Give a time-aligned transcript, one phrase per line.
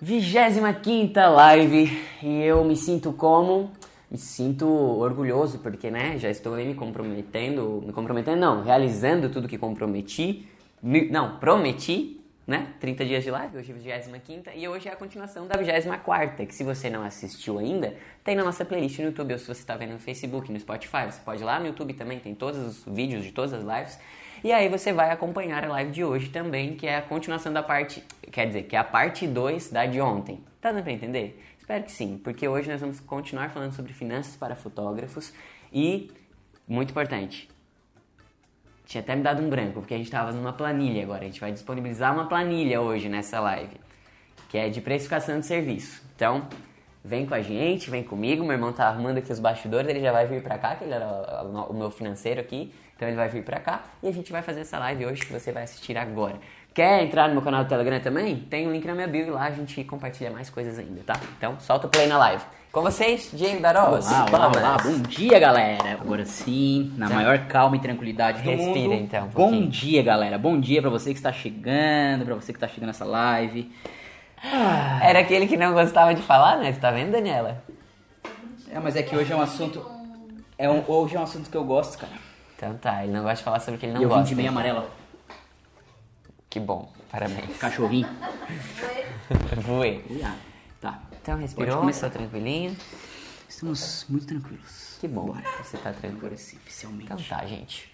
[0.00, 3.72] 25 live e eu me sinto como?
[4.08, 9.48] Me sinto orgulhoso porque, né, já estou aí me comprometendo, me comprometendo não, realizando tudo
[9.48, 10.46] que comprometi,
[10.80, 14.92] me, não, prometi, né, 30 dias de live, hoje é a 25 e hoje é
[14.92, 17.92] a continuação da 24 que se você não assistiu ainda,
[18.22, 21.06] tem na nossa playlist no YouTube, ou se você está vendo no Facebook, no Spotify,
[21.10, 23.98] você pode ir lá no YouTube também, tem todos os vídeos de todas as lives,
[24.42, 27.62] e aí você vai acompanhar a live de hoje também, que é a continuação da
[27.62, 30.42] parte, quer dizer, que é a parte 2 da de ontem.
[30.60, 31.42] Tá dando para entender?
[31.58, 35.32] Espero que sim, porque hoje nós vamos continuar falando sobre finanças para fotógrafos
[35.72, 36.10] e,
[36.66, 37.48] muito importante,
[38.86, 41.22] tinha até me dado um branco, porque a gente estava numa planilha agora.
[41.22, 43.76] A gente vai disponibilizar uma planilha hoje nessa live,
[44.48, 46.02] que é de precificação de serviço.
[46.16, 46.48] Então,
[47.04, 48.42] vem com a gente, vem comigo.
[48.42, 50.94] Meu irmão tá arrumando aqui os bastidores, ele já vai vir para cá, que ele
[50.94, 52.72] era o meu financeiro aqui.
[52.98, 55.32] Então ele vai vir pra cá e a gente vai fazer essa live hoje que
[55.32, 56.34] você vai assistir agora.
[56.74, 58.40] Quer entrar no meu canal do Telegram também?
[58.50, 61.00] Tem o um link na minha bio e lá a gente compartilha mais coisas ainda,
[61.06, 61.14] tá?
[61.36, 62.42] Então solta o play na live.
[62.72, 64.04] Com vocês, Diego Daros.
[64.04, 65.92] Olá, olá, olá, bom dia, galera.
[65.92, 68.94] Agora sim, na maior calma e tranquilidade do Respira, mundo.
[68.94, 69.26] então.
[69.26, 70.36] Um bom dia, galera.
[70.36, 73.72] Bom dia pra você que está chegando, pra você que está chegando nessa live.
[74.42, 74.98] Ah.
[75.04, 76.72] Era aquele que não gostava de falar, né?
[76.72, 77.62] Você tá vendo, Daniela?
[78.68, 79.88] É, mas é que hoje é um assunto.
[80.58, 82.27] É um, hoje é um assunto que eu gosto, cara.
[82.58, 84.20] Então tá, ele não gosta de falar sobre o que ele não eu gosta.
[84.20, 84.58] Eu vim de meia então.
[84.58, 84.90] amarela.
[86.50, 87.56] Que bom, parabéns.
[87.56, 88.08] Cachorrinho.
[89.62, 90.04] Voei.
[90.80, 91.00] Tá.
[91.22, 92.76] Então respirou, começou tranquilinho.
[93.48, 94.96] Estamos muito tranquilos.
[95.00, 95.44] Que bom, Bora.
[95.62, 96.16] você tá tranquilo.
[96.16, 97.04] Agora sim, oficialmente.
[97.04, 97.92] Então tá, gente.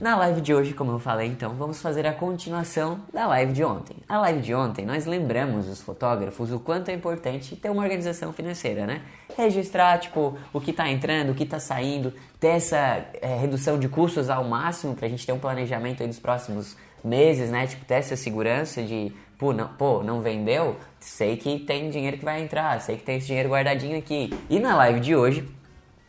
[0.00, 3.64] Na live de hoje, como eu falei, então, vamos fazer a continuação da live de
[3.64, 3.96] ontem.
[4.08, 8.32] A live de ontem, nós lembramos os fotógrafos o quanto é importante ter uma organização
[8.32, 9.02] financeira, né?
[9.36, 13.88] Registrar, tipo, o que tá entrando, o que tá saindo, ter essa é, redução de
[13.88, 17.66] custos ao máximo pra gente ter um planejamento aí dos próximos meses, né?
[17.66, 20.76] Tipo, ter essa segurança de, pô não, pô, não vendeu?
[21.00, 24.32] Sei que tem dinheiro que vai entrar, sei que tem esse dinheiro guardadinho aqui.
[24.48, 25.48] E na live de hoje,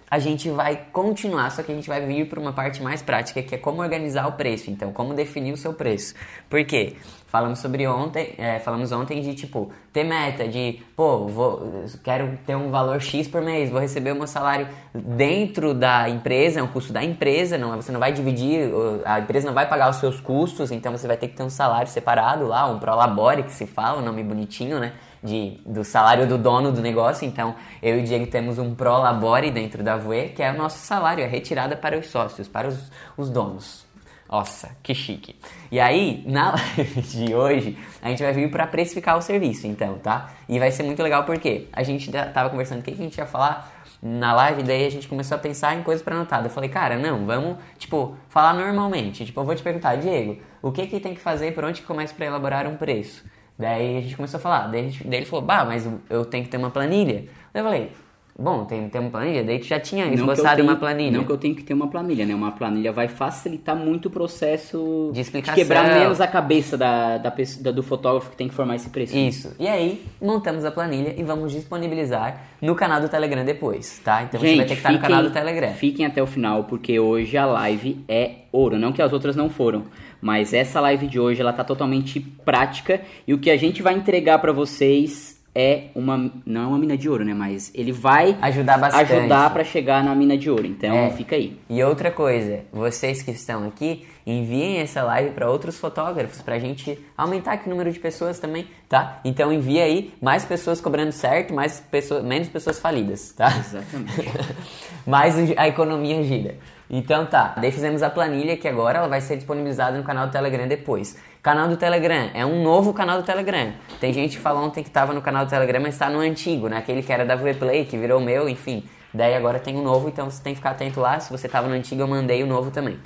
[0.09, 3.41] a gente vai continuar, só que a gente vai vir para uma parte mais prática,
[3.43, 4.71] que é como organizar o preço.
[4.71, 6.15] Então, como definir o seu preço.
[6.49, 6.95] Por quê?
[7.29, 12.55] Falamos sobre ontem, é, falamos ontem de tipo ter meta de pô, vou, quero ter
[12.55, 16.67] um valor X por mês, vou receber o meu salário dentro da empresa, é um
[16.67, 18.71] custo da empresa, não, você não vai dividir,
[19.05, 21.51] a empresa não vai pagar os seus custos, então você vai ter que ter um
[21.51, 24.93] salário separado lá, um prolabore que se fala, um nome bonitinho, né?
[25.23, 27.27] de, do salário do dono do negócio.
[27.27, 30.79] Então, eu e o Diego temos um Prolabore dentro da Voe, que é o nosso
[30.79, 33.85] salário, é retirada para os sócios, para os, os donos.
[34.29, 35.35] Nossa, que chique.
[35.71, 39.97] E aí, na live de hoje, a gente vai vir para precificar o serviço, então,
[39.97, 40.29] tá?
[40.47, 43.25] E vai ser muito legal porque a gente tava conversando o que a gente ia
[43.25, 46.43] falar na live, daí a gente começou a pensar em coisas para anotar.
[46.43, 49.25] Eu falei, cara, não, vamos, tipo, falar normalmente.
[49.25, 51.87] Tipo, eu vou te perguntar, Diego, o que que tem que fazer, por onde que
[51.87, 53.25] começa para elaborar um preço?
[53.57, 56.45] Daí a gente começou a falar, daí, gente, daí ele falou, bah, mas eu tenho
[56.45, 57.25] que ter uma planilha.
[57.51, 57.91] Daí eu falei,
[58.39, 59.43] bom, tem que ter uma planilha?
[59.43, 61.17] Daí tu já tinha esboçado uma planilha.
[61.17, 62.33] Não que eu tenho que ter uma planilha, né?
[62.33, 65.55] Uma planilha vai facilitar muito o processo de explicação.
[65.55, 68.89] De quebrar menos a cabeça da, da, da, do fotógrafo que tem que formar esse
[68.89, 69.17] preço.
[69.17, 69.55] Isso.
[69.59, 74.23] E aí, montamos a planilha e vamos disponibilizar no canal do Telegram depois, tá?
[74.23, 75.73] Então Gente, você vai ter que estar fiquem, no canal do Telegram.
[75.73, 78.77] Fiquem até o final, porque hoje a live é ouro.
[78.77, 79.83] Não que as outras não foram.
[80.21, 83.93] Mas essa live de hoje ela tá totalmente prática e o que a gente vai
[83.93, 88.37] entregar para vocês é uma não é uma mina de ouro, né, mas ele vai
[88.41, 89.11] ajudar bastante.
[89.11, 90.65] Ajudar para chegar na mina de ouro.
[90.65, 91.09] Então, é.
[91.09, 91.59] fica aí.
[91.69, 96.97] E outra coisa, vocês que estão aqui, enviem essa live para outros fotógrafos pra gente
[97.17, 99.19] aumentar aqui o número de pessoas também, tá?
[99.25, 103.49] Então envia aí mais pessoas cobrando certo, mais pessoas, menos pessoas falidas, tá?
[103.57, 104.29] Exatamente.
[105.05, 106.55] mais a economia gira.
[106.89, 110.31] Então tá, daí fizemos a planilha que agora ela vai ser disponibilizada no canal do
[110.31, 111.15] Telegram depois.
[111.41, 113.73] Canal do Telegram é um novo canal do Telegram.
[113.99, 116.67] Tem gente que falou ontem que estava no canal do Telegram, mas está no antigo,
[116.67, 117.05] naquele né?
[117.05, 118.83] que era da Vplay, que virou meu, enfim.
[119.13, 121.19] Daí agora tem um novo, então você tem que ficar atento lá.
[121.19, 122.99] Se você estava no antigo, eu mandei o novo também,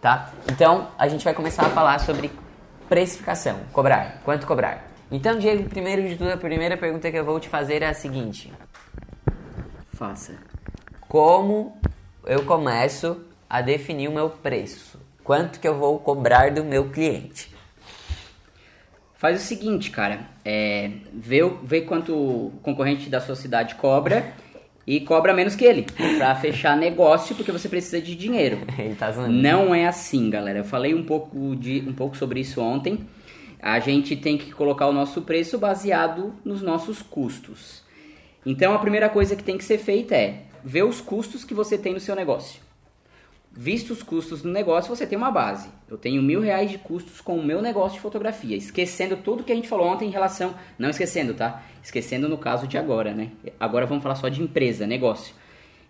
[0.00, 0.30] tá?
[0.50, 2.30] Então a gente vai começar a falar sobre
[2.88, 4.90] precificação, cobrar, quanto cobrar.
[5.10, 7.94] Então, Diego, primeiro de tudo, a primeira pergunta que eu vou te fazer é a
[7.94, 8.52] seguinte:
[9.94, 10.34] Faça.
[11.08, 11.76] Como
[12.24, 13.20] eu começo
[13.50, 15.00] a definir o meu preço.
[15.24, 17.52] Quanto que eu vou cobrar do meu cliente?
[19.16, 24.32] Faz o seguinte, cara, é, vê, vê quanto o concorrente da sua cidade cobra
[24.86, 25.84] e cobra menos que ele
[26.16, 28.60] para fechar negócio porque você precisa de dinheiro.
[28.78, 29.32] ele tá zoando.
[29.32, 30.60] Não é assim, galera.
[30.60, 33.00] Eu falei um pouco de um pouco sobre isso ontem.
[33.60, 37.82] A gente tem que colocar o nosso preço baseado nos nossos custos.
[38.46, 41.76] Então a primeira coisa que tem que ser feita é ver os custos que você
[41.76, 42.69] tem no seu negócio.
[43.52, 45.68] Visto os custos do negócio, você tem uma base.
[45.88, 49.50] Eu tenho mil reais de custos com o meu negócio de fotografia, esquecendo tudo que
[49.50, 50.54] a gente falou ontem em relação.
[50.78, 51.62] Não esquecendo, tá?
[51.82, 53.32] Esquecendo no caso de agora, né?
[53.58, 55.34] Agora vamos falar só de empresa, negócio.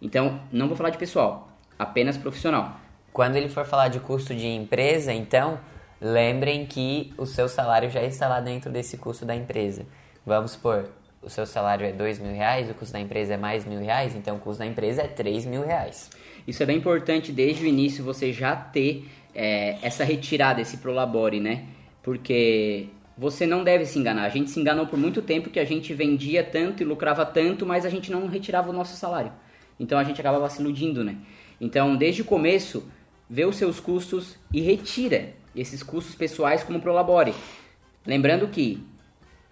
[0.01, 2.81] Então, não vou falar de pessoal, apenas profissional.
[3.13, 5.61] Quando ele for falar de custo de empresa, então,
[6.01, 9.85] lembrem que o seu salário já está lá dentro desse custo da empresa.
[10.25, 10.89] Vamos supor,
[11.23, 14.15] o seu salário é dois mil reais, o custo da empresa é mais mil reais,
[14.15, 16.09] então o custo da empresa é três mil reais.
[16.51, 21.39] Isso é bem importante desde o início você já ter é, essa retirada, esse prolabore,
[21.39, 21.67] né?
[22.03, 24.25] Porque você não deve se enganar.
[24.25, 27.65] A gente se enganou por muito tempo que a gente vendia tanto e lucrava tanto,
[27.65, 29.31] mas a gente não retirava o nosso salário.
[29.79, 31.19] Então a gente acabava se iludindo, né?
[31.61, 32.83] Então, desde o começo,
[33.29, 37.33] vê os seus custos e retira esses custos pessoais como prolabore.
[38.05, 38.83] Lembrando que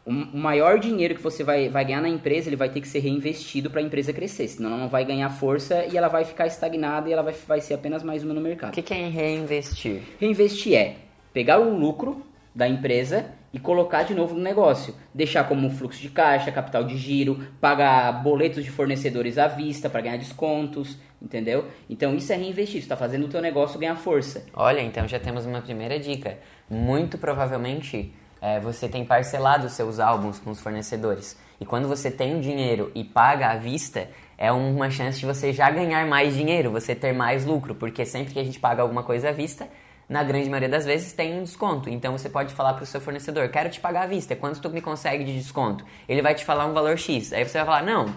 [0.09, 3.01] o maior dinheiro que você vai, vai ganhar na empresa, ele vai ter que ser
[3.01, 6.47] reinvestido para a empresa crescer, senão ela não vai ganhar força e ela vai ficar
[6.47, 8.71] estagnada e ela vai, vai ser apenas mais uma no mercado.
[8.71, 10.01] O que, que é reinvestir?
[10.19, 10.97] Reinvestir é
[11.31, 12.25] pegar o lucro
[12.55, 14.95] da empresa e colocar de novo no negócio.
[15.13, 20.01] Deixar como fluxo de caixa, capital de giro, pagar boletos de fornecedores à vista para
[20.01, 21.67] ganhar descontos, entendeu?
[21.89, 24.47] Então isso é reinvestir, está fazendo o teu negócio ganhar força.
[24.55, 26.39] Olha, então já temos uma primeira dica.
[26.69, 31.37] Muito provavelmente é, você tem parcelado os seus álbuns com os fornecedores.
[31.61, 35.53] E quando você tem o dinheiro e paga à vista, é uma chance de você
[35.53, 39.03] já ganhar mais dinheiro, você ter mais lucro, porque sempre que a gente paga alguma
[39.03, 39.69] coisa à vista,
[40.09, 41.91] na grande maioria das vezes tem um desconto.
[41.91, 44.71] Então você pode falar para o seu fornecedor: quero te pagar à vista, quanto tu
[44.71, 45.85] me consegue de desconto?
[46.09, 47.33] Ele vai te falar um valor X.
[47.33, 48.15] Aí você vai falar: não,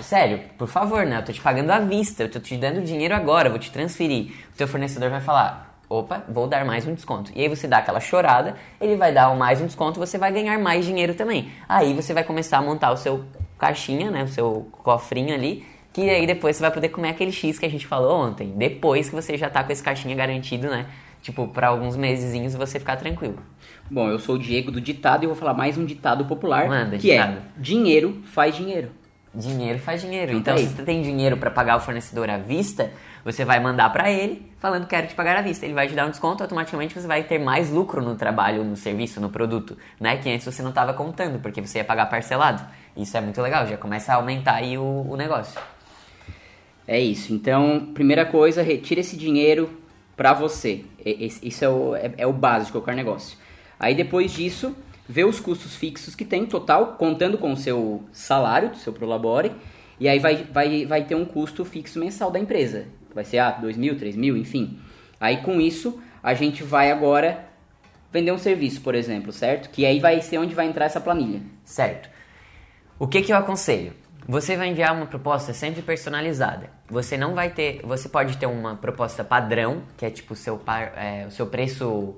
[0.00, 1.18] sério, por favor, né?
[1.18, 4.32] Eu tô te pagando à vista, eu tô te dando dinheiro agora, vou te transferir.
[4.52, 7.32] O teu fornecedor vai falar: opa, vou dar mais um desconto.
[7.34, 10.56] E aí você dá aquela chorada, ele vai dar mais um desconto, você vai ganhar
[10.58, 11.50] mais dinheiro também.
[11.68, 13.24] Aí você vai começar a montar o seu
[13.58, 17.58] caixinha, né, o seu cofrinho ali, que aí depois você vai poder comer aquele X
[17.58, 18.54] que a gente falou ontem.
[18.56, 20.86] Depois que você já tá com esse caixinha garantido, né?
[21.20, 23.38] Tipo, para alguns mesezinhos você ficar tranquilo.
[23.90, 26.96] Bom, eu sou o Diego do ditado e vou falar mais um ditado popular, Manda,
[26.96, 27.32] que ditado.
[27.38, 28.90] é dinheiro faz dinheiro.
[29.34, 30.32] Dinheiro faz dinheiro.
[30.32, 32.90] Então Então, tá se você tem dinheiro para pagar o fornecedor à vista,
[33.24, 35.64] você vai mandar para ele falando quero te pagar à vista.
[35.64, 38.76] Ele vai te dar um desconto, automaticamente você vai ter mais lucro no trabalho, no
[38.76, 40.18] serviço, no produto, né?
[40.18, 42.62] Que antes você não estava contando, porque você ia pagar parcelado.
[42.96, 45.60] Isso é muito legal, já começa a aumentar aí o, o negócio.
[46.86, 47.32] É isso.
[47.32, 49.70] Então, primeira coisa, retira esse dinheiro
[50.16, 50.84] pra você.
[51.04, 53.38] Isso é o, é, é o básico de qualquer negócio.
[53.78, 54.76] Aí depois disso,
[55.08, 59.52] vê os custos fixos que tem total, contando com o seu salário, do seu Prolabore,
[59.98, 62.86] e aí vai, vai, vai ter um custo fixo mensal da empresa.
[63.14, 64.78] Vai ser, ah, 2 mil, 3 mil, enfim.
[65.20, 67.44] Aí com isso, a gente vai agora
[68.12, 69.70] vender um serviço, por exemplo, certo?
[69.70, 71.40] Que aí vai ser onde vai entrar essa planilha.
[71.64, 72.08] Certo.
[72.98, 73.92] O que, que eu aconselho?
[74.28, 76.70] Você vai enviar uma proposta sempre personalizada.
[76.88, 77.80] Você não vai ter.
[77.82, 82.16] Você pode ter uma proposta padrão, que é tipo seu, par- é, o seu preço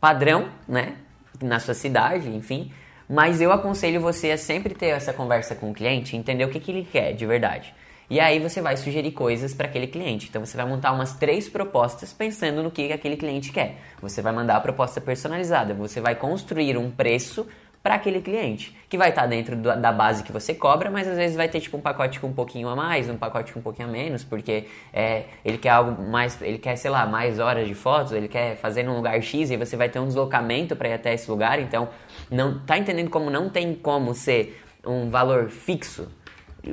[0.00, 0.94] padrão, né?
[1.42, 2.72] Na sua cidade, enfim.
[3.08, 6.60] Mas eu aconselho você a sempre ter essa conversa com o cliente, entender o que,
[6.60, 7.74] que ele quer de verdade.
[8.10, 10.28] E aí você vai sugerir coisas para aquele cliente.
[10.28, 13.76] Então você vai montar umas três propostas pensando no que aquele cliente quer.
[14.00, 15.74] Você vai mandar a proposta personalizada.
[15.74, 17.46] Você vai construir um preço
[17.82, 21.16] para aquele cliente, que vai estar dentro do- da base que você cobra, mas às
[21.16, 23.62] vezes vai ter tipo um pacote com um pouquinho a mais, um pacote com um
[23.62, 27.68] pouquinho a menos, porque é, ele quer algo mais, ele quer, sei lá, mais horas
[27.68, 30.88] de fotos, ele quer fazer num lugar X e você vai ter um deslocamento para
[30.88, 31.88] ir até esse lugar, então
[32.28, 36.08] não tá entendendo como não tem como ser um valor fixo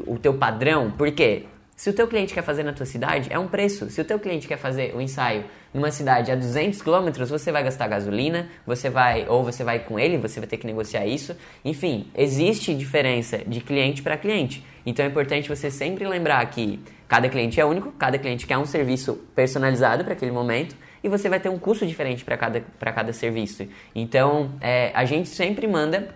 [0.06, 3.48] o teu padrão, porque se o teu cliente quer fazer na tua cidade, é um
[3.48, 3.90] preço.
[3.90, 7.62] Se o teu cliente quer fazer o ensaio numa cidade a 200 quilômetros, você vai
[7.64, 11.36] gastar gasolina, você vai ou você vai com ele, você vai ter que negociar isso.
[11.66, 14.64] Enfim, existe diferença de cliente para cliente.
[14.86, 18.66] Então é importante você sempre lembrar que cada cliente é único, cada cliente quer um
[18.66, 23.12] serviço personalizado para aquele momento e você vai ter um custo diferente para cada, cada
[23.12, 23.68] serviço.
[23.94, 26.16] Então é, a gente sempre manda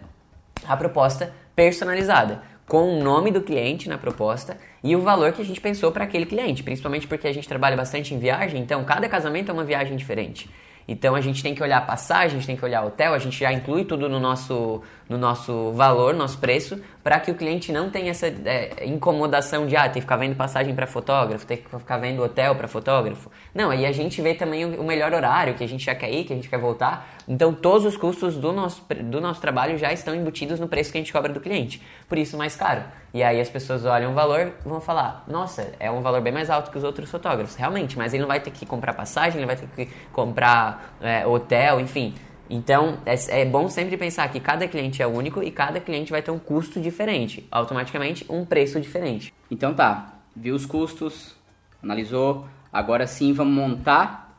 [0.65, 5.45] a proposta personalizada, com o nome do cliente na proposta e o valor que a
[5.45, 9.09] gente pensou para aquele cliente, principalmente porque a gente trabalha bastante em viagem, então cada
[9.09, 10.47] casamento é uma viagem diferente.
[10.87, 13.19] Então a gente tem que olhar a passagem, a gente tem que olhar hotel, a
[13.19, 17.71] gente já inclui tudo no nosso, no nosso valor, nosso preço, para que o cliente
[17.71, 21.57] não tenha essa é, incomodação de ah, ter que ficar vendo passagem para fotógrafo, ter
[21.57, 23.31] que ficar vendo hotel para fotógrafo.
[23.53, 26.11] Não, aí a gente vê também o o melhor horário, que a gente já quer
[26.11, 27.07] ir, que a gente quer voltar.
[27.27, 30.97] Então todos os custos do nosso, do nosso trabalho já estão embutidos no preço que
[30.97, 31.81] a gente cobra do cliente.
[32.07, 32.83] Por isso mais caro.
[33.13, 36.33] E aí as pessoas olham o valor e vão falar, nossa, é um valor bem
[36.33, 37.55] mais alto que os outros fotógrafos.
[37.55, 41.25] Realmente, mas ele não vai ter que comprar passagem, ele vai ter que comprar é,
[41.25, 42.15] hotel, enfim.
[42.49, 46.21] Então, é, é bom sempre pensar que cada cliente é único e cada cliente vai
[46.21, 47.47] ter um custo diferente.
[47.51, 49.33] Automaticamente, um preço diferente.
[49.51, 51.35] Então tá, viu os custos,
[51.83, 54.29] analisou, Agora sim, vamos montar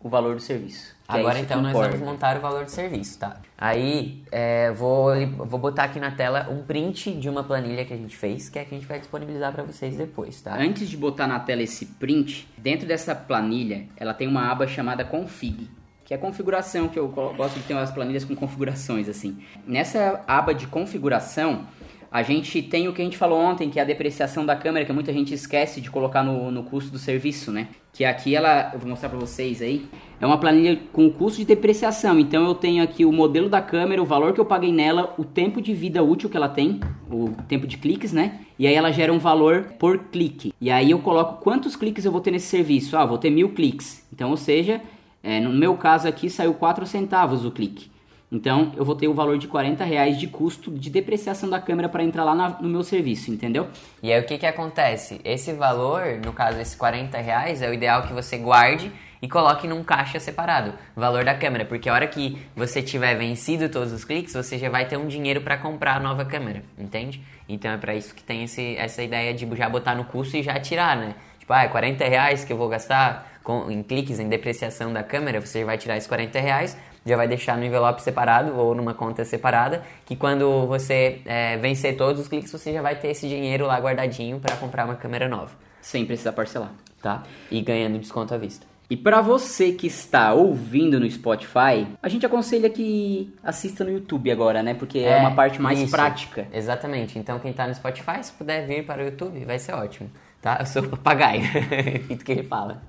[0.00, 0.94] o valor do serviço.
[1.08, 3.36] é Agora que então nós vamos montar o valor do serviço, tá?
[3.58, 5.14] Aí é, vou,
[5.46, 8.58] vou botar aqui na tela um print de uma planilha que a gente fez, que
[8.58, 10.56] é que a gente vai disponibilizar para vocês depois, tá?
[10.56, 15.04] Antes de botar na tela esse print, dentro dessa planilha, ela tem uma aba chamada
[15.04, 15.68] config,
[16.06, 19.36] que é configuração, que eu gosto de ter umas planilhas com configurações assim.
[19.66, 21.66] Nessa aba de configuração,
[22.12, 24.86] a gente tem o que a gente falou ontem, que é a depreciação da câmera,
[24.86, 27.66] que muita gente esquece de colocar no, no custo do serviço, né?
[27.92, 29.84] Que aqui ela, eu vou mostrar pra vocês aí,
[30.20, 32.20] é uma planilha com custo de depreciação.
[32.20, 35.24] Então eu tenho aqui o modelo da câmera, o valor que eu paguei nela, o
[35.24, 36.78] tempo de vida útil que ela tem,
[37.10, 38.42] o tempo de cliques, né?
[38.56, 40.54] E aí ela gera um valor por clique.
[40.60, 42.96] E aí eu coloco quantos cliques eu vou ter nesse serviço.
[42.96, 44.06] Ah, vou ter mil cliques.
[44.12, 44.80] Então, ou seja,
[45.26, 47.90] é, no meu caso aqui saiu 4 centavos o clique.
[48.30, 51.88] Então eu vou ter o valor de 40 reais de custo de depreciação da câmera
[51.88, 53.68] para entrar lá na- no meu serviço, entendeu?
[54.02, 55.20] E aí o que que acontece?
[55.24, 58.90] Esse valor, no caso esses 40 reais, é o ideal que você guarde
[59.22, 63.68] e coloque num caixa separado, valor da câmera, porque a hora que você tiver vencido
[63.68, 67.22] todos os cliques, você já vai ter um dinheiro para comprar a nova câmera, entende?
[67.48, 70.42] Então é para isso que tem esse, essa ideia de já botar no custo e
[70.42, 71.14] já tirar, né?
[71.38, 75.04] Tipo, ah, é 40 reais que eu vou gastar com, em cliques, em depreciação da
[75.04, 76.76] câmera, você vai tirar esses 40 reais,
[77.06, 81.96] já vai deixar no envelope separado ou numa conta separada, que quando você é, vencer
[81.96, 85.28] todos os cliques, você já vai ter esse dinheiro lá guardadinho para comprar uma câmera
[85.28, 86.72] nova, Sem precisar parcelar.
[87.00, 87.22] tá?
[87.48, 88.66] E ganhando desconto à vista.
[88.90, 94.28] E para você que está ouvindo no Spotify, a gente aconselha que assista no YouTube
[94.30, 94.74] agora, né?
[94.74, 95.90] Porque é, uma parte mais isso.
[95.90, 96.48] prática.
[96.52, 97.16] Exatamente.
[97.16, 100.10] Então quem tá no Spotify, se puder vir para o YouTube, vai ser ótimo.
[100.40, 100.58] Tá?
[100.60, 101.42] Eu sou o papagaio.
[101.42, 102.82] Repito que ele fala.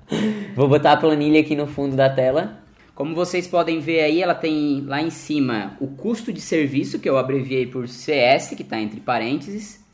[0.54, 2.58] Vou botar a planilha aqui no fundo da tela.
[2.94, 7.08] Como vocês podem ver aí, ela tem lá em cima o custo de serviço, que
[7.08, 9.84] eu abreviei por CS, que está entre parênteses.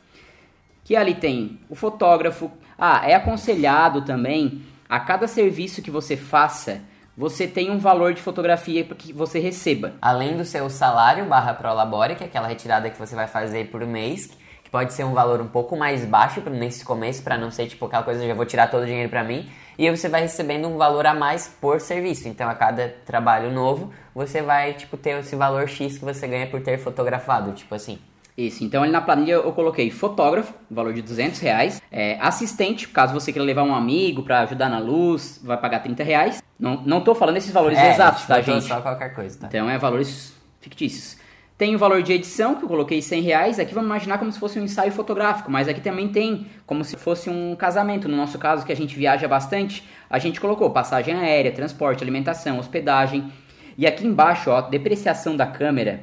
[0.82, 2.50] Que ali tem o fotógrafo.
[2.78, 6.82] Ah, é aconselhado também, a cada serviço que você faça,
[7.16, 9.92] você tem um valor de fotografia que você receba.
[10.00, 13.86] Além do seu salário barra Prolabore, que é aquela retirada que você vai fazer por
[13.86, 14.30] mês,
[14.74, 18.02] pode ser um valor um pouco mais baixo nesse começo, para não ser tipo aquela
[18.02, 21.06] coisa, já vou tirar todo o dinheiro para mim, e você vai recebendo um valor
[21.06, 22.26] a mais por serviço.
[22.26, 26.48] Então a cada trabalho novo, você vai tipo ter esse valor X que você ganha
[26.48, 28.00] por ter fotografado, tipo assim.
[28.36, 31.80] Isso, então ali na planilha eu coloquei fotógrafo, valor de 200 reais.
[31.88, 36.02] É, assistente, caso você queira levar um amigo para ajudar na luz, vai pagar 30
[36.02, 36.42] reais.
[36.58, 38.64] Não, não tô falando esses valores É, exatos, tá, gente?
[38.64, 39.46] Só qualquer coisa, tá?
[39.46, 41.22] Então é valores fictícios.
[41.56, 43.58] Tem o valor de edição, que eu coloquei 100 reais.
[43.60, 46.96] Aqui vamos imaginar como se fosse um ensaio fotográfico, mas aqui também tem como se
[46.96, 48.08] fosse um casamento.
[48.08, 52.58] No nosso caso, que a gente viaja bastante, a gente colocou passagem aérea, transporte, alimentação,
[52.58, 53.32] hospedagem.
[53.78, 56.02] E aqui embaixo, ó, depreciação da câmera,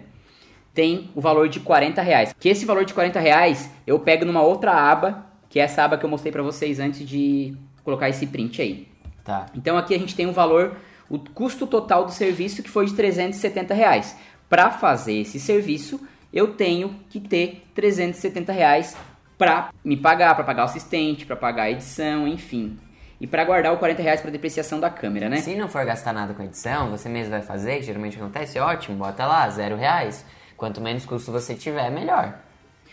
[0.73, 2.33] tem o valor de 40 reais.
[2.39, 5.97] Que esse valor de 40 reais eu pego numa outra aba, que é essa aba
[5.97, 7.53] que eu mostrei pra vocês antes de
[7.83, 8.87] colocar esse print aí.
[9.23, 9.47] Tá.
[9.53, 10.77] Então aqui a gente tem o valor,
[11.09, 14.15] o custo total do serviço que foi de 370 reais.
[14.51, 18.97] Para fazer esse serviço, eu tenho que ter 370 reais
[19.37, 22.77] para me pagar, para pagar o assistente, para pagar a edição, enfim.
[23.21, 25.37] E para guardar o 40 reais para depreciação da câmera, né?
[25.37, 28.97] Se não for gastar nada com edição, você mesmo vai fazer, que geralmente acontece, ótimo,
[28.97, 30.25] bota lá, zero reais.
[30.57, 32.33] Quanto menos custo você tiver, melhor.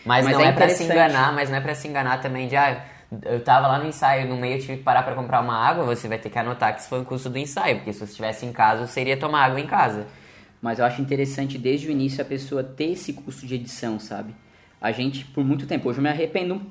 [0.05, 2.47] Mas, Mas não é é, pra se enganar, mas não é pra se enganar também
[2.47, 2.85] de, ah,
[3.25, 5.83] eu tava lá no ensaio, no meio eu tive que parar pra comprar uma água,
[5.83, 8.05] você vai ter que anotar que isso foi o custo do ensaio, porque se você
[8.05, 10.07] estivesse em casa, você iria tomar água em casa.
[10.61, 14.35] Mas eu acho interessante desde o início a pessoa ter esse custo de edição, sabe?
[14.81, 16.61] A gente, por muito tempo, hoje eu me arrependo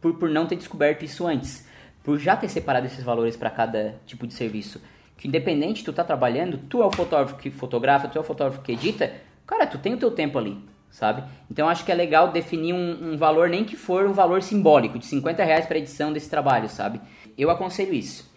[0.00, 1.66] por, por não ter descoberto isso antes.
[2.02, 4.80] Por já ter separado esses valores para cada tipo de serviço.
[5.16, 8.62] Que independente tu tá trabalhando, tu é o fotógrafo que fotografa, tu é o fotógrafo
[8.62, 9.12] que edita,
[9.46, 10.58] cara, tu tem o teu tempo ali,
[10.90, 11.22] sabe?
[11.50, 14.98] Então acho que é legal definir um, um valor, nem que for um valor simbólico,
[14.98, 17.00] de 50 reais para edição desse trabalho, sabe?
[17.38, 18.30] Eu aconselho isso.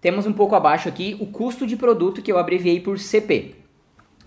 [0.00, 3.65] Temos um pouco abaixo aqui o custo de produto que eu abreviei por CP.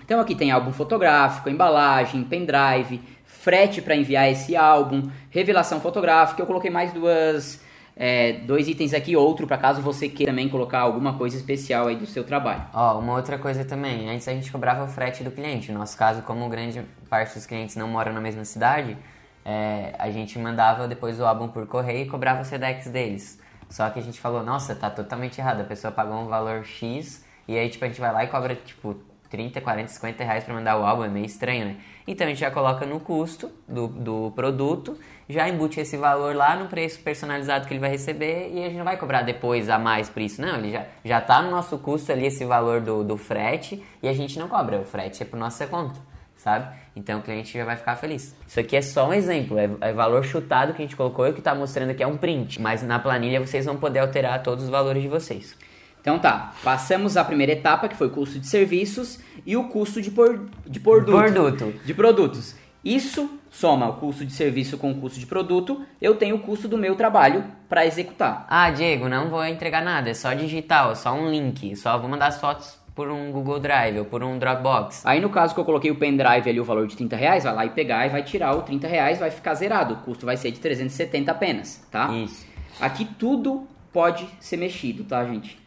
[0.10, 6.42] Então aqui tem álbum fotográfico, embalagem, pendrive, frete para enviar esse álbum, revelação fotográfica.
[6.42, 7.64] Eu coloquei mais duas,
[7.96, 11.96] é, dois itens aqui, outro para caso você queira também colocar alguma coisa especial aí
[11.96, 12.66] do seu trabalho.
[12.74, 15.72] Ó, uma outra coisa também, antes a gente cobrava o frete do cliente.
[15.72, 18.98] No nosso caso, como grande parte dos clientes não moram na mesma cidade,
[19.46, 23.40] é, a gente mandava depois o álbum por correio e cobrava o SEDEX deles.
[23.70, 27.24] Só que a gente falou, nossa, tá totalmente errado, a pessoa pagou um valor X
[27.48, 30.54] e aí tipo, a gente vai lá e cobra tipo 30, 40, 50 reais pra
[30.54, 31.76] mandar o álbum, é meio estranho, né?
[32.08, 34.98] Então a gente já coloca no custo do, do produto,
[35.30, 38.78] já embute esse valor lá no preço personalizado que ele vai receber e a gente
[38.78, 40.56] não vai cobrar depois a mais por isso, não.
[40.56, 44.14] Ele já, já tá no nosso custo ali esse valor do, do frete e a
[44.14, 46.00] gente não cobra, o frete é por nossa conta.
[46.36, 46.74] sabe?
[46.96, 48.36] Então o cliente já vai ficar feliz.
[48.48, 51.30] Isso aqui é só um exemplo, é, é valor chutado que a gente colocou e
[51.30, 52.60] o que está mostrando aqui é um print.
[52.60, 55.56] Mas na planilha vocês vão poder alterar todos os valores de vocês.
[56.02, 60.02] Então tá, passamos a primeira etapa, que foi o custo de serviços e o custo
[60.02, 61.16] de, por, de produto.
[61.16, 61.74] Produto.
[61.86, 62.56] De produtos.
[62.84, 66.68] Isso soma o custo de serviço com o custo de produto, eu tenho o custo
[66.68, 68.46] do meu trabalho para executar.
[68.50, 72.10] Ah, Diego, não vou entregar nada, é só digital, é só um link, só vou
[72.10, 75.06] mandar as fotos por um Google Drive ou por um Dropbox.
[75.06, 77.54] Aí no caso que eu coloquei o pendrive ali, o valor de 30 reais, vai
[77.54, 79.96] lá e pegar e vai tirar o 30 reais, vai ficar zerado.
[79.96, 82.12] O custo vai ser de 370 apenas, tá?
[82.14, 82.46] Isso.
[82.80, 85.58] Aqui tudo pode ser mexido, tá, gente?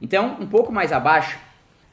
[0.00, 1.38] Então, um pouco mais abaixo,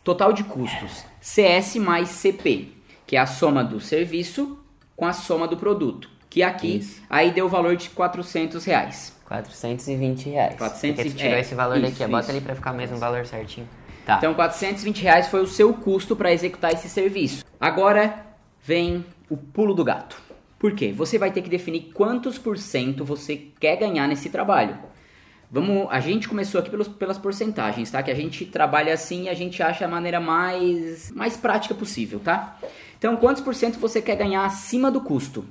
[0.03, 2.69] total de custos, CS mais CP,
[3.07, 4.59] que é a soma do serviço
[4.95, 6.09] com a soma do produto.
[6.29, 7.01] Que aqui, Isso.
[7.09, 9.15] aí deu o valor de 400 reais.
[9.25, 10.55] 420 reais.
[10.57, 12.31] 420, Porque tu tirou é, esse valor isso, daqui, bota isso.
[12.31, 13.67] ali pra ficar o mesmo valor certinho.
[14.05, 14.17] Tá.
[14.17, 17.45] Então, 420 reais foi o seu custo para executar esse serviço.
[17.59, 18.25] Agora
[18.61, 20.21] vem o pulo do gato.
[20.59, 20.91] Por quê?
[20.91, 24.77] Você vai ter que definir quantos por cento você quer ganhar nesse trabalho.
[25.53, 28.01] Vamos, a gente começou aqui pelos, pelas porcentagens, tá?
[28.01, 32.19] Que a gente trabalha assim e a gente acha a maneira mais, mais prática possível,
[32.19, 32.57] tá?
[32.97, 35.45] Então, quantos por cento você quer ganhar acima do custo?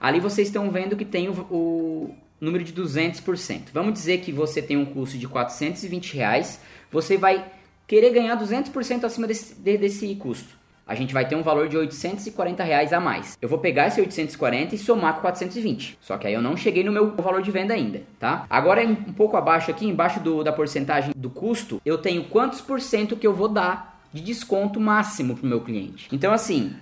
[0.00, 3.68] Ali vocês estão vendo que tem o, o número de 200%.
[3.72, 6.60] Vamos dizer que você tem um custo de 420 reais,
[6.90, 7.44] você vai
[7.86, 10.56] querer ganhar 200% acima desse, de- desse custo.
[10.86, 13.36] A gente vai ter um valor de 840 reais a mais.
[13.42, 15.98] Eu vou pegar esse 840 e somar com 420.
[16.00, 18.46] Só que aí eu não cheguei no meu valor de venda ainda, tá?
[18.48, 22.80] Agora um pouco abaixo aqui, embaixo do- da porcentagem do custo, eu tenho quantos por
[22.80, 26.08] cento que eu vou dar de desconto máximo para o meu cliente.
[26.12, 26.72] Então assim,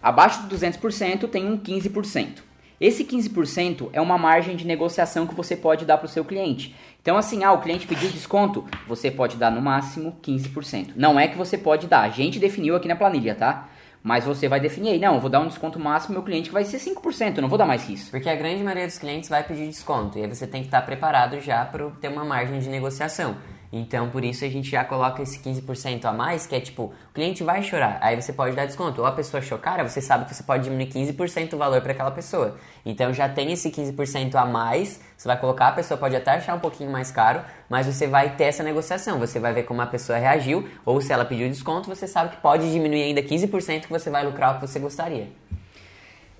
[0.00, 2.44] abaixo de 200% tem um 15%.
[2.80, 6.76] Esse 15% é uma margem de negociação que você pode dar para o seu cliente.
[7.00, 10.92] Então, assim, ah, o cliente pediu desconto, você pode dar no máximo 15%.
[10.96, 13.68] Não é que você pode dar, a gente definiu aqui na planilha, tá?
[14.02, 16.64] Mas você vai definir aí, não, eu vou dar um desconto máximo meu cliente vai
[16.64, 18.10] ser 5%, eu não vou dar mais que isso.
[18.10, 20.82] Porque a grande maioria dos clientes vai pedir desconto e aí você tem que estar
[20.82, 23.36] preparado já para ter uma margem de negociação.
[23.72, 27.12] Então, por isso a gente já coloca esse 15% a mais, que é tipo, o
[27.12, 29.00] cliente vai chorar, aí você pode dar desconto.
[29.00, 32.10] Ou a pessoa chocar, você sabe que você pode diminuir 15% o valor para aquela
[32.10, 32.56] pessoa.
[32.84, 36.54] Então, já tem esse 15% a mais, você vai colocar, a pessoa pode até achar
[36.54, 39.18] um pouquinho mais caro, mas você vai ter essa negociação.
[39.18, 42.36] Você vai ver como a pessoa reagiu, ou se ela pediu desconto, você sabe que
[42.38, 45.28] pode diminuir ainda 15% que você vai lucrar o que você gostaria.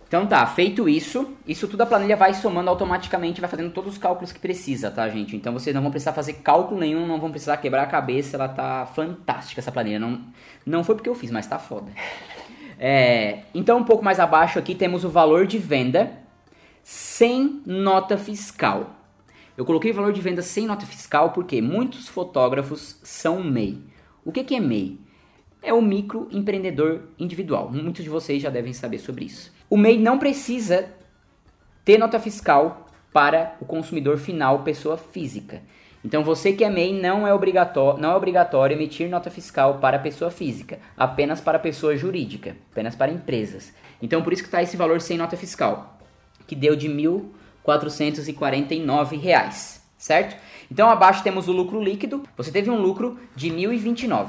[0.09, 3.99] Então tá, feito isso, isso tudo a planilha vai somando automaticamente, vai fazendo todos os
[3.99, 5.37] cálculos que precisa, tá, gente?
[5.37, 8.49] Então vocês não vão precisar fazer cálculo nenhum, não vão precisar quebrar a cabeça, ela
[8.49, 9.99] tá fantástica essa planilha.
[9.99, 10.19] Não,
[10.65, 11.93] não foi porque eu fiz, mas tá foda.
[12.79, 16.11] É, então um pouco mais abaixo aqui temos o valor de venda
[16.83, 18.95] sem nota fiscal.
[19.59, 23.83] Eu coloquei valor de venda sem nota fiscal porque muitos fotógrafos são MEI.
[24.25, 24.99] O que, que é MEI?
[25.61, 27.71] É o microempreendedor individual.
[27.71, 29.58] Muitos de vocês já devem saber sobre isso.
[29.71, 30.89] O MEI não precisa
[31.85, 35.61] ter nota fiscal para o consumidor final, pessoa física.
[36.05, 39.99] Então você que é MEI não é obrigatório, não é obrigatório emitir nota fiscal para
[39.99, 43.75] pessoa física, apenas para pessoa jurídica, apenas para empresas.
[44.01, 45.99] Então por isso que está esse valor sem nota fiscal,
[46.47, 50.41] que deu de 1.449 reais, certo?
[50.71, 52.23] Então abaixo temos o lucro líquido.
[52.37, 54.29] Você teve um lucro de R$ 1.029,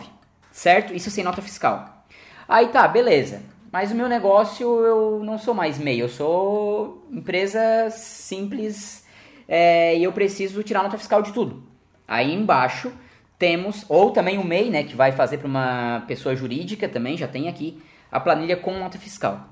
[0.52, 0.94] certo?
[0.94, 2.04] Isso sem nota fiscal.
[2.48, 3.44] Aí tá, beleza.
[3.72, 9.06] Mas o meu negócio eu não sou mais MEI, eu sou empresa simples
[9.48, 11.62] é, e eu preciso tirar nota fiscal de tudo.
[12.08, 12.92] Aí embaixo
[13.38, 17.28] temos, ou também o MEI, né, que vai fazer para uma pessoa jurídica também, já
[17.28, 17.80] tem aqui
[18.12, 19.48] a planilha com nota fiscal.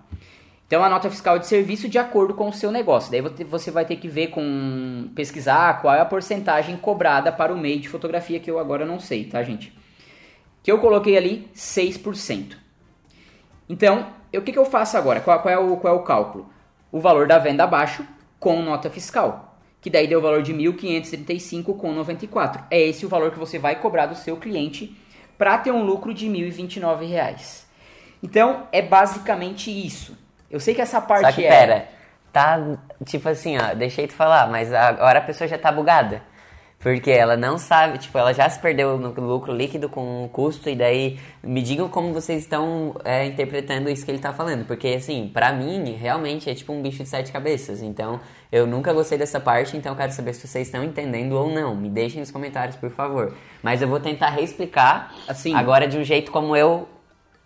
[0.65, 3.11] Então a nota fiscal de serviço de acordo com o seu negócio.
[3.11, 7.57] Daí você vai ter que ver com pesquisar qual é a porcentagem cobrada para o
[7.57, 9.71] MEI de fotografia que eu agora não sei, tá, gente?
[10.63, 12.66] Que eu coloquei ali 6%.
[13.69, 15.21] Então, o que, que eu faço agora?
[15.21, 16.49] Qual, qual é o, qual é o cálculo?
[16.91, 18.05] O valor da venda abaixo
[18.39, 22.63] com nota fiscal, que daí deu o valor de 1.535,94.
[22.69, 24.95] É esse o valor que você vai cobrar do seu cliente
[25.37, 27.67] para ter um lucro de 1.029 reais.
[28.21, 30.17] Então, é basicamente isso.
[30.49, 31.49] Eu sei que essa parte Só que é...
[31.49, 31.87] pera,
[32.31, 36.23] tá tipo assim, ó, deixei tu falar, mas agora a pessoa já tá bugada.
[36.87, 40.69] Porque ela não sabe, tipo, ela já se perdeu no lucro líquido com o custo,
[40.69, 44.65] e daí me digam como vocês estão é, interpretando isso que ele tá falando.
[44.65, 47.81] Porque, assim, pra mim, realmente é tipo um bicho de sete cabeças.
[47.81, 51.51] Então, eu nunca gostei dessa parte, então eu quero saber se vocês estão entendendo ou
[51.53, 51.75] não.
[51.75, 53.33] Me deixem nos comentários, por favor.
[53.61, 55.53] Mas eu vou tentar reexplicar Assim.
[55.53, 56.87] agora de um jeito como eu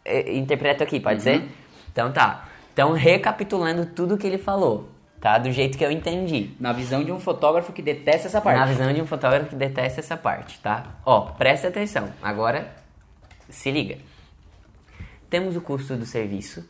[0.06, 1.50] eh, interpreto aqui, pode ser?
[1.92, 2.48] Então tá.
[2.72, 4.88] Então, recapitulando tudo que ele falou,
[5.22, 5.38] tá?
[5.38, 6.50] Do jeito que eu entendi.
[6.60, 8.60] Na visão de um fotógrafo que detesta essa parte.
[8.60, 10.96] Na visão de um fotógrafo que detesta essa parte, tá?
[11.06, 12.10] Ó, presta atenção.
[12.22, 12.74] Agora,
[13.48, 13.98] se liga.
[15.30, 16.66] Temos o custo do serviço,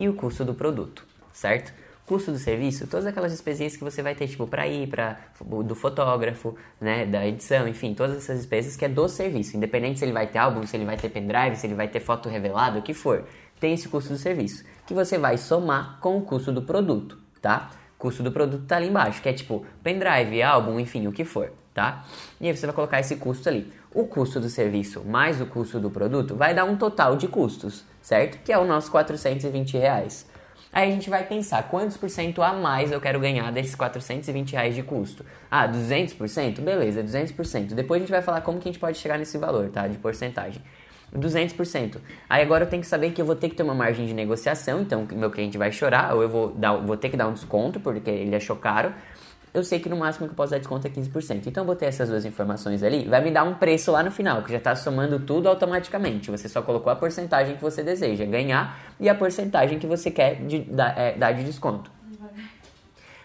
[0.00, 1.72] e o custo do produto, certo?
[2.06, 5.18] Custo do serviço, todas aquelas despesas que você vai ter, tipo, para ir, para
[5.64, 10.04] do fotógrafo, né, da edição, enfim, todas essas despesas que é do serviço, independente se
[10.06, 12.78] ele vai ter álbum, se ele vai ter pendrive, se ele vai ter foto revelada,
[12.80, 13.26] o que for,
[13.60, 17.70] tem esse custo do serviço, que você vai somar com o custo do produto, tá?
[18.00, 21.52] Custo do produto tá ali embaixo, que é tipo pendrive, álbum, enfim, o que for,
[21.74, 22.02] tá?
[22.40, 23.70] E aí você vai colocar esse custo ali.
[23.92, 27.84] O custo do serviço mais o custo do produto vai dar um total de custos,
[28.00, 28.42] certo?
[28.42, 30.26] Que é o nosso 420 reais.
[30.72, 34.52] Aí a gente vai pensar quantos por cento a mais eu quero ganhar desses 420
[34.52, 35.22] reais de custo.
[35.50, 36.62] Ah, 200%?
[36.62, 37.74] Beleza, 200%.
[37.74, 39.86] Depois a gente vai falar como que a gente pode chegar nesse valor, tá?
[39.86, 40.62] De porcentagem.
[41.16, 41.96] 200%.
[42.28, 44.14] Aí agora eu tenho que saber que eu vou ter que ter uma margem de
[44.14, 47.32] negociação, então meu cliente vai chorar, ou eu vou, dar, vou ter que dar um
[47.32, 48.94] desconto porque ele achou caro
[49.52, 51.46] eu sei que no máximo que eu posso dar desconto é 15%.
[51.46, 54.42] Então eu botei essas duas informações ali, vai me dar um preço lá no final,
[54.42, 56.30] que já está somando tudo automaticamente.
[56.30, 60.36] Você só colocou a porcentagem que você deseja ganhar e a porcentagem que você quer
[60.36, 61.90] de, é, dar de desconto.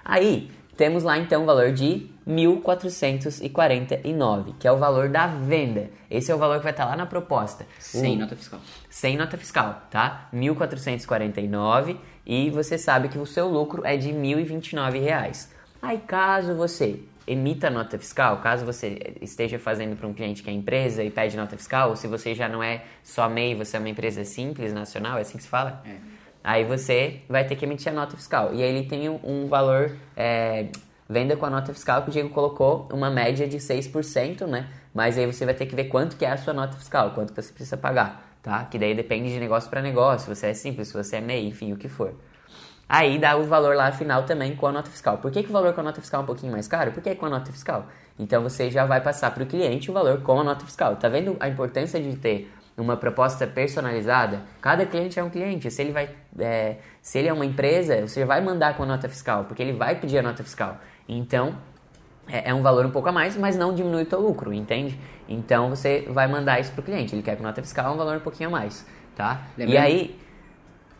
[0.04, 5.90] Aí, temos lá então o valor de 1.449, que é o valor da venda.
[6.10, 7.68] Esse é o valor que vai estar lá na proposta.
[7.80, 8.60] Sem nota fiscal.
[8.90, 10.28] Sem nota fiscal, tá?
[10.34, 15.54] 1.449 e você sabe que o seu lucro é de 1.029 reais.
[15.82, 20.54] Aí, caso você emita nota fiscal, caso você esteja fazendo para um cliente que é
[20.54, 23.80] empresa e pede nota fiscal, ou se você já não é só MEI, você é
[23.80, 25.82] uma empresa simples, nacional, é assim que se fala?
[25.86, 25.96] É.
[26.44, 28.54] Aí você vai ter que emitir a nota fiscal.
[28.54, 30.68] E aí ele tem um, valor, é,
[31.08, 34.68] venda com a nota fiscal, que o Diego colocou uma média de 6%, né?
[34.94, 37.34] Mas aí você vai ter que ver quanto que é a sua nota fiscal, quanto
[37.34, 38.65] você precisa pagar, tá?
[38.65, 41.48] Que daí depende de negócio para negócio, se você é simples, se você é MEI,
[41.48, 42.13] enfim, o que for.
[42.88, 45.18] Aí dá o valor lá final também com a nota fiscal.
[45.18, 46.91] Por que, que o valor com a nota fiscal é um pouquinho mais caro?
[46.91, 47.88] Porque é com a nota fiscal.
[48.18, 50.96] Então você já vai passar para o cliente o valor com a nota fiscal.
[50.96, 54.44] Tá vendo a importância de ter uma proposta personalizada?
[54.62, 55.72] Cada cliente é um cliente.
[55.72, 59.10] Se ele vai, é, se ele é uma empresa, você vai mandar com a nota
[59.10, 60.78] fiscal, porque ele vai pedir a nota fiscal.
[61.08, 61.58] Então
[62.28, 65.00] é, é um valor um pouco a mais, mas não diminui o teu lucro, entende?
[65.28, 67.15] Então você vai mandar isso para o cliente.
[67.15, 69.48] Ele quer com nota fiscal um valor um pouquinho a mais, tá?
[69.58, 69.74] Lembrando...
[69.74, 70.20] E aí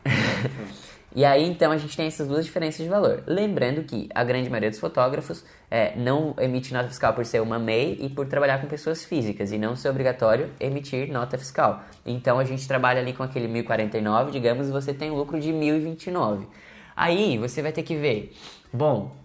[1.16, 3.24] E aí, então, a gente tem essas duas diferenças de valor.
[3.26, 7.58] Lembrando que a grande maioria dos fotógrafos é, não emite nota fiscal por ser uma
[7.58, 11.86] MEI e por trabalhar com pessoas físicas e não ser obrigatório emitir nota fiscal.
[12.06, 15.54] Então, a gente trabalha ali com aquele 1049, digamos, e você tem um lucro de
[15.54, 16.50] 1029.
[16.94, 18.34] Aí, você vai ter que ver,
[18.74, 19.16] bom,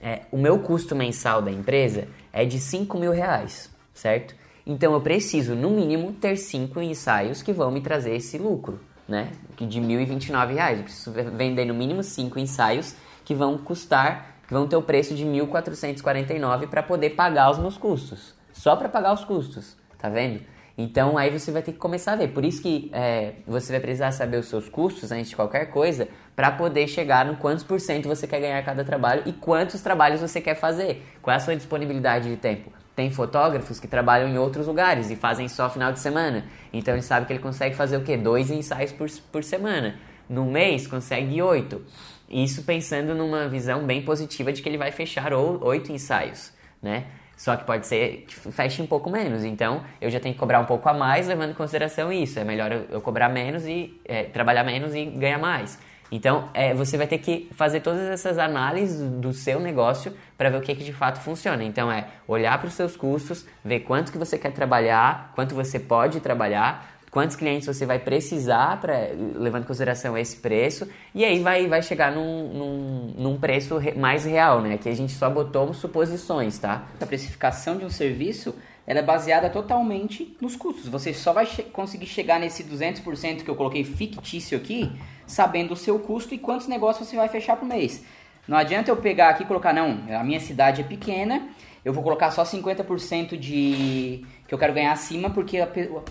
[0.00, 4.34] é, o meu custo mensal da empresa é de 5 mil reais, certo?
[4.66, 9.32] Então, eu preciso, no mínimo, ter 5 ensaios que vão me trazer esse lucro né?
[9.56, 10.76] De R$ 1.029.
[10.76, 15.14] Eu preciso vender no mínimo 5 ensaios que vão custar, que vão ter o preço
[15.14, 18.34] de R$ 1.449 para poder pagar os meus custos.
[18.52, 20.42] Só para pagar os custos, tá vendo?
[20.80, 22.28] Então aí você vai ter que começar a ver.
[22.28, 26.06] Por isso que é, você vai precisar saber os seus custos antes de qualquer coisa
[26.36, 30.20] para poder chegar no quantos por cento você quer ganhar cada trabalho e quantos trabalhos
[30.20, 31.04] você quer fazer.
[31.20, 32.70] Qual é a sua disponibilidade de tempo?
[32.94, 36.44] Tem fotógrafos que trabalham em outros lugares e fazem só final de semana.
[36.72, 38.16] Então ele sabe que ele consegue fazer o quê?
[38.16, 39.96] Dois ensaios por, por semana.
[40.28, 41.82] No mês consegue oito.
[42.30, 47.06] Isso pensando numa visão bem positiva de que ele vai fechar oito ensaios, né?
[47.38, 49.44] Só que pode ser que feche um pouco menos.
[49.44, 52.36] Então, eu já tenho que cobrar um pouco a mais, levando em consideração isso.
[52.36, 55.78] É melhor eu, cobrar menos e é, trabalhar menos e ganhar mais.
[56.10, 60.56] Então, é, você vai ter que fazer todas essas análises do seu negócio para ver
[60.56, 61.62] o que, que de fato funciona.
[61.62, 65.78] Então, é olhar para os seus custos, ver quanto que você quer trabalhar, quanto você
[65.78, 68.94] pode trabalhar, quantos clientes você vai precisar, pra,
[69.34, 74.24] levando em consideração esse preço, e aí vai, vai chegar num, num, num preço mais
[74.24, 74.78] real, né?
[74.78, 76.86] Que a gente só botou suposições, tá?
[77.00, 78.54] A precificação de um serviço
[78.86, 80.86] ela é baseada totalmente nos custos.
[80.86, 84.88] Você só vai che conseguir chegar nesse 200% que eu coloquei fictício aqui,
[85.26, 88.04] sabendo o seu custo e quantos negócios você vai fechar por mês.
[88.46, 91.48] Não adianta eu pegar aqui e colocar, não, a minha cidade é pequena,
[91.88, 95.56] eu vou colocar só 50% de que eu quero ganhar acima, porque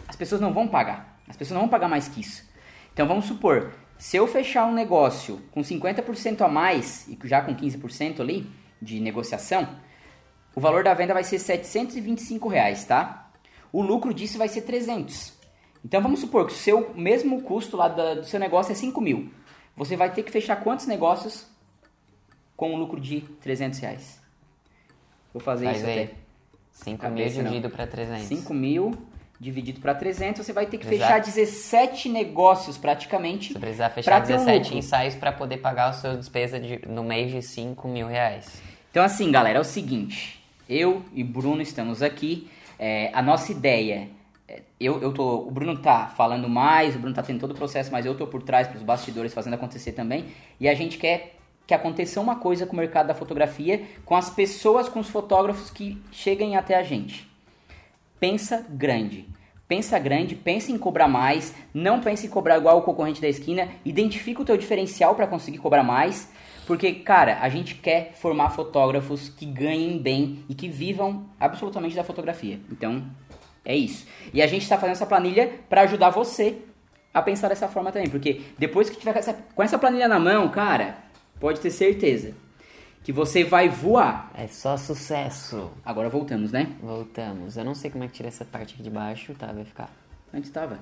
[0.07, 1.19] as pessoas não vão pagar.
[1.27, 2.49] As pessoas não vão pagar mais que isso.
[2.91, 7.55] Então vamos supor, se eu fechar um negócio com 50% a mais, e já com
[7.55, 8.49] 15% ali
[8.81, 9.69] de negociação,
[10.55, 13.29] o valor da venda vai ser 725 reais, tá?
[13.71, 15.31] O lucro disso vai ser 300.
[15.85, 19.31] Então vamos supor que o seu mesmo custo lá do seu negócio é 5 mil.
[19.75, 21.45] Você vai ter que fechar quantos negócios
[22.55, 24.26] com um lucro de 300 reais?
[25.37, 26.03] Vou fazer Faz isso aí.
[26.03, 26.13] até.
[26.71, 28.27] 5 mil dividido para 300.
[28.27, 28.97] 5 mil
[29.39, 31.11] dividido para 300, você vai ter que Exato.
[31.13, 33.53] fechar 17 negócios praticamente.
[33.53, 37.31] Você precisa fechar 17 um ensaios para poder pagar a sua despesa de, no mês
[37.31, 38.61] de 5 mil reais.
[38.89, 40.43] Então assim, galera, é o seguinte.
[40.67, 42.49] Eu e Bruno estamos aqui.
[42.79, 44.09] É, a nossa ideia
[44.47, 47.55] é, eu, eu tô, o Bruno tá falando mais, o Bruno tá tendo todo o
[47.55, 50.25] processo, mas eu tô por trás, pros bastidores, fazendo acontecer também.
[50.59, 51.36] E a gente quer
[51.67, 55.69] que aconteça uma coisa com o mercado da fotografia, com as pessoas, com os fotógrafos
[55.69, 57.29] que cheguem até a gente.
[58.19, 59.27] Pensa grande.
[59.67, 63.67] Pensa grande, pensa em cobrar mais, não pense em cobrar igual o concorrente da esquina,
[63.83, 66.31] identifica o teu diferencial para conseguir cobrar mais,
[66.65, 72.03] porque, cara, a gente quer formar fotógrafos que ganhem bem e que vivam absolutamente da
[72.03, 72.61] fotografia.
[72.71, 73.05] Então,
[73.65, 74.07] é isso.
[74.33, 76.59] E a gente está fazendo essa planilha para ajudar você
[77.13, 80.19] a pensar dessa forma também, porque depois que tiver com essa, com essa planilha na
[80.19, 80.97] mão, cara,
[81.39, 82.33] pode ter certeza
[83.03, 84.31] que você vai voar.
[84.35, 85.71] É só sucesso.
[85.85, 86.67] Agora voltamos, né?
[86.81, 87.55] Voltamos.
[87.55, 89.47] Eu não sei como é que tira essa parte aqui de baixo, tá?
[89.51, 89.89] Vai ficar.
[90.33, 90.77] Onde estava?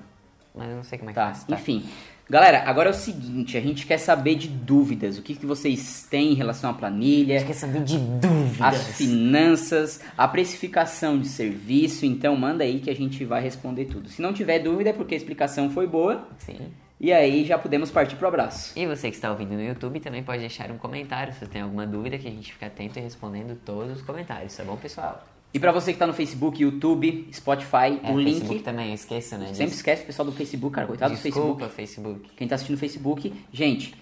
[0.54, 1.44] Mas eu não sei como é que Tá, faz.
[1.44, 1.54] Tá.
[1.54, 1.84] enfim.
[2.28, 5.16] Galera, agora é o seguinte, a gente quer saber de dúvidas.
[5.16, 8.60] O que, que vocês têm em relação à A planilha, gente quer saber de dúvidas.
[8.60, 12.04] as finanças, a precificação de serviço.
[12.04, 14.08] Então manda aí que a gente vai responder tudo.
[14.08, 16.26] Se não tiver dúvida é porque a explicação foi boa.
[16.38, 16.56] Sim.
[16.98, 18.72] E aí já podemos partir pro abraço.
[18.74, 21.86] E você que está ouvindo no YouTube também pode deixar um comentário se tem alguma
[21.86, 25.22] dúvida que a gente fica atento e respondendo todos os comentários, tá bom, pessoal?
[25.52, 28.32] E pra você que tá no Facebook, YouTube, Spotify, É, o link.
[28.40, 29.46] Facebook também, eu esqueço, né?
[29.48, 29.76] Sempre disso.
[29.76, 30.86] esquece o pessoal do Facebook, cara.
[30.86, 31.46] Coitado do Facebook.
[31.48, 32.30] Desculpa, Facebook.
[32.36, 33.94] Quem tá assistindo no Facebook, gente,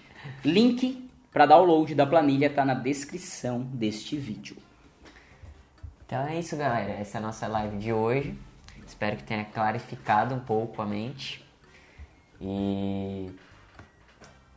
[0.43, 4.57] link para download da planilha tá na descrição deste vídeo.
[6.05, 6.93] Então é isso, galera.
[6.93, 8.35] Essa é a nossa live de hoje.
[8.87, 11.44] Espero que tenha clarificado um pouco a mente.
[12.47, 13.29] E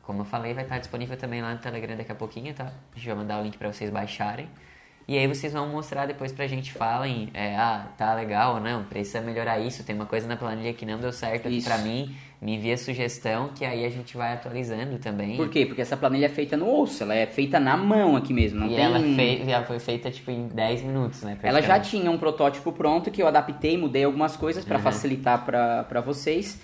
[0.03, 2.73] como eu falei, vai estar disponível também lá no Telegram daqui a pouquinho, tá?
[2.95, 4.49] A gente vai mandar o link para vocês baixarem.
[5.07, 8.85] E aí vocês vão mostrar depois pra gente, falem, é, ah, tá legal ou não,
[8.85, 11.67] precisa melhorar isso, tem uma coisa na planilha que não deu certo Isso.
[11.67, 15.35] pra mim, me envia sugestão que aí a gente vai atualizando também.
[15.39, 15.65] Por quê?
[15.65, 18.61] Porque essa planilha é feita no osso, ela é feita na mão aqui mesmo.
[18.61, 18.85] Não E tem...
[18.85, 21.39] ela, fei- ela foi feita tipo em 10 minutos, né?
[21.43, 24.69] Ela já tinha um protótipo pronto que eu adaptei, mudei algumas coisas Uhum.
[24.69, 26.61] para facilitar para vocês.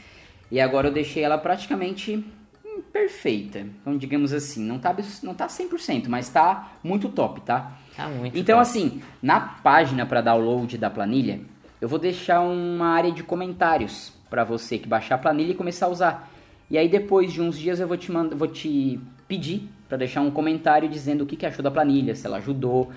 [0.51, 2.25] E agora eu deixei ela praticamente
[2.65, 3.61] hum, perfeita.
[3.61, 7.73] Então, digamos assim, não tá, não tá 100%, mas tá muito top, tá?
[7.97, 8.63] Tá muito Então, top.
[8.69, 11.41] assim, na página para download da planilha,
[11.81, 15.87] eu vou deixar uma área de comentários para você que baixar a planilha e começar
[15.87, 16.31] a usar.
[16.71, 18.31] E aí, depois de uns dias, eu vou te, mand...
[18.35, 22.27] vou te pedir para deixar um comentário dizendo o que, que achou da planilha, se
[22.27, 22.91] ela ajudou.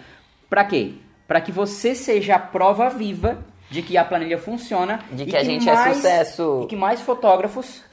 [0.50, 0.94] Pra quê?
[1.28, 3.38] Para que você seja a prova viva
[3.70, 5.00] de que a planilha funciona.
[5.12, 6.62] De que a gente é sucesso.
[6.64, 7.84] E que mais fotógrafos.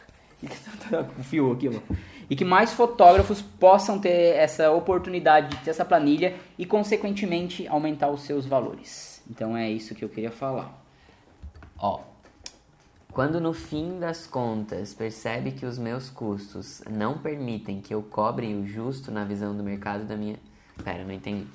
[1.24, 1.94] fio aqui, ó.
[2.28, 8.08] E que mais fotógrafos possam ter essa oportunidade de ter essa planilha e, consequentemente, aumentar
[8.08, 9.22] os seus valores.
[9.30, 10.72] Então é isso que eu queria falar.
[11.78, 12.00] Ó,
[13.12, 18.52] quando no fim das contas percebe que os meus custos não permitem que eu cobre
[18.54, 20.36] o justo na visão do mercado da minha.
[20.82, 21.46] Pera, não entendi.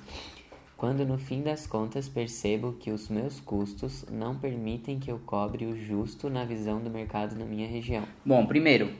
[0.80, 5.66] Quando no fim das contas percebo que os meus custos não permitem que eu cobre
[5.66, 8.04] o justo na visão do mercado na minha região.
[8.24, 8.90] Bom, primeiro,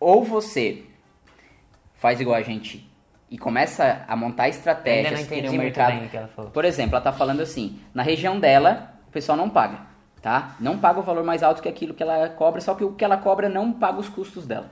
[0.00, 0.84] ou você
[1.96, 2.90] faz igual a gente
[3.30, 6.00] e começa a montar estratégias entendi o mercado.
[6.00, 6.50] bem que ela falou.
[6.50, 9.80] Por exemplo, ela tá falando assim, na região dela, o pessoal não paga,
[10.22, 10.56] tá?
[10.58, 13.04] Não paga o valor mais alto que aquilo que ela cobra, só que o que
[13.04, 14.70] ela cobra não paga os custos dela.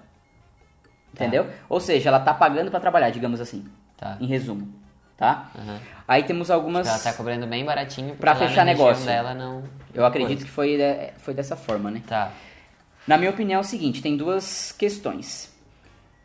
[1.13, 1.47] Entendeu?
[1.69, 3.67] Ou seja, ela tá pagando para trabalhar, digamos assim.
[3.95, 4.17] Tá.
[4.19, 4.84] Em resumo,
[5.17, 5.51] tá?
[5.57, 5.81] Aham.
[6.07, 9.07] Aí temos algumas Ela tá cobrando bem baratinho na fechar negócio.
[9.07, 9.63] dela não.
[9.95, 10.79] Eu acredito que foi,
[11.19, 12.03] foi dessa forma, né?
[12.07, 12.33] Tá.
[13.07, 15.53] Na minha opinião é o seguinte, tem duas questões.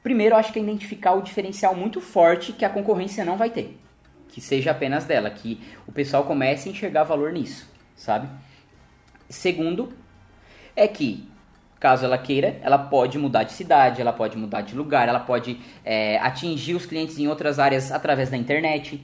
[0.01, 3.49] Primeiro, eu acho que é identificar o diferencial muito forte que a concorrência não vai
[3.49, 3.77] ter.
[4.29, 8.29] Que seja apenas dela, que o pessoal comece a enxergar valor nisso, sabe?
[9.29, 9.93] Segundo,
[10.75, 11.28] é que,
[11.79, 15.59] caso ela queira, ela pode mudar de cidade, ela pode mudar de lugar, ela pode
[15.85, 19.01] é, atingir os clientes em outras áreas através da internet,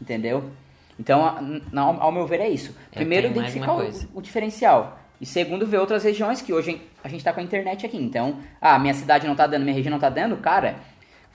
[0.00, 0.50] entendeu?
[0.98, 1.40] Então, a-
[1.72, 2.74] na- ao meu ver, é isso.
[2.90, 3.72] Primeiro, identificar
[4.14, 4.98] o, o diferencial.
[5.20, 7.96] E segundo, ver outras regiões que hoje a gente tá com a internet aqui.
[7.96, 10.76] Então, ah, minha cidade não tá dando, minha região não tá dando, cara,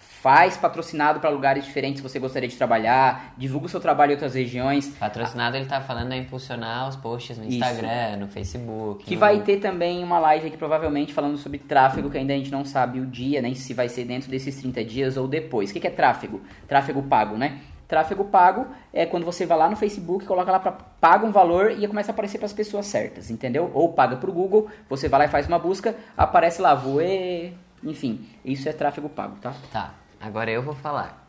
[0.01, 4.13] faz patrocinado para lugares diferentes se você gostaria de trabalhar, divulga o seu trabalho em
[4.13, 4.89] outras regiões.
[4.99, 7.55] Patrocinado ele tá falando é impulsionar os posts no Isso.
[7.57, 9.03] Instagram, no Facebook.
[9.05, 12.37] Que no- vai ter também uma live aqui, provavelmente, falando sobre tráfego, que ainda a
[12.37, 15.69] gente não sabe o dia, nem se vai ser dentro desses 30 dias ou depois.
[15.69, 16.41] O que que é tráfego?
[16.67, 17.59] Tráfego pago, né?
[17.87, 21.71] Tráfego pago é quando você vai lá no Facebook, coloca lá para paga um valor
[21.71, 23.69] e começa a aparecer para as pessoas certas, entendeu?
[23.73, 28.29] Ou paga pro Google, você vai lá e faz uma busca, aparece lá, voe, enfim,
[28.45, 29.55] isso é tráfego pago, tá?
[29.71, 31.27] Tá, agora eu vou falar.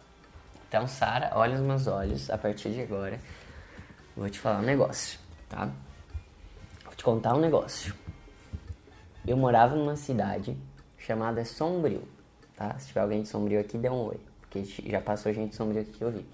[0.69, 3.19] Então, Sara, olha os meus olhos a partir de agora.
[4.17, 5.71] Vou te falar um negócio, tá?
[6.85, 7.95] Vou te contar um negócio.
[9.27, 10.57] Eu morava numa cidade
[10.99, 12.03] chamada Sombrio,
[12.57, 12.79] tá?
[12.79, 14.21] Se tiver alguém de Sombrio aqui, dê um oi.
[14.41, 16.27] Porque já passou gente de Sombrio aqui que eu vi.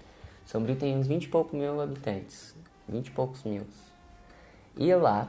[0.45, 2.55] Sombrio tem uns 20 e poucos mil habitantes.
[2.87, 3.65] 20 e poucos mil.
[4.75, 5.27] E lá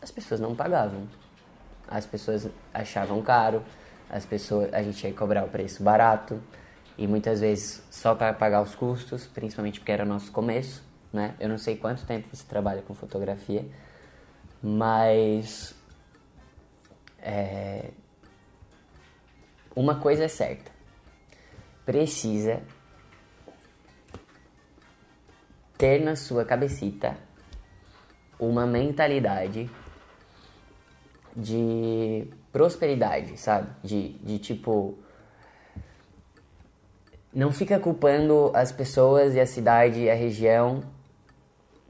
[0.00, 1.08] as pessoas não pagavam.
[1.88, 3.64] As pessoas achavam caro,
[4.10, 6.40] as pessoas, a gente ia cobrar o preço barato
[6.96, 11.34] e muitas vezes só para pagar os custos, principalmente porque era nosso começo, né?
[11.38, 13.66] Eu não sei quanto tempo você trabalha com fotografia,
[14.62, 15.74] mas
[17.18, 17.90] é,
[19.74, 20.70] uma coisa é certa,
[21.84, 22.62] precisa
[25.76, 27.16] ter na sua cabecita
[28.40, 29.70] uma mentalidade
[31.36, 32.26] de
[32.58, 33.68] prosperidade, sabe?
[33.84, 34.98] De, de tipo.
[37.32, 40.82] Não fica culpando as pessoas e a cidade e a região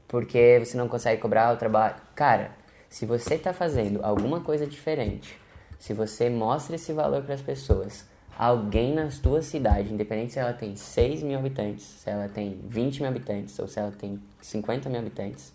[0.07, 1.95] porque você não consegue cobrar o trabalho.
[2.13, 2.51] Cara,
[2.87, 5.35] se você está fazendo alguma coisa diferente,
[5.79, 8.05] se você mostra esse valor para as pessoas,
[8.37, 12.99] alguém na tua cidade, independente se ela tem 6 mil habitantes, se ela tem 20
[12.99, 15.51] mil habitantes ou se ela tem 50 mil habitantes,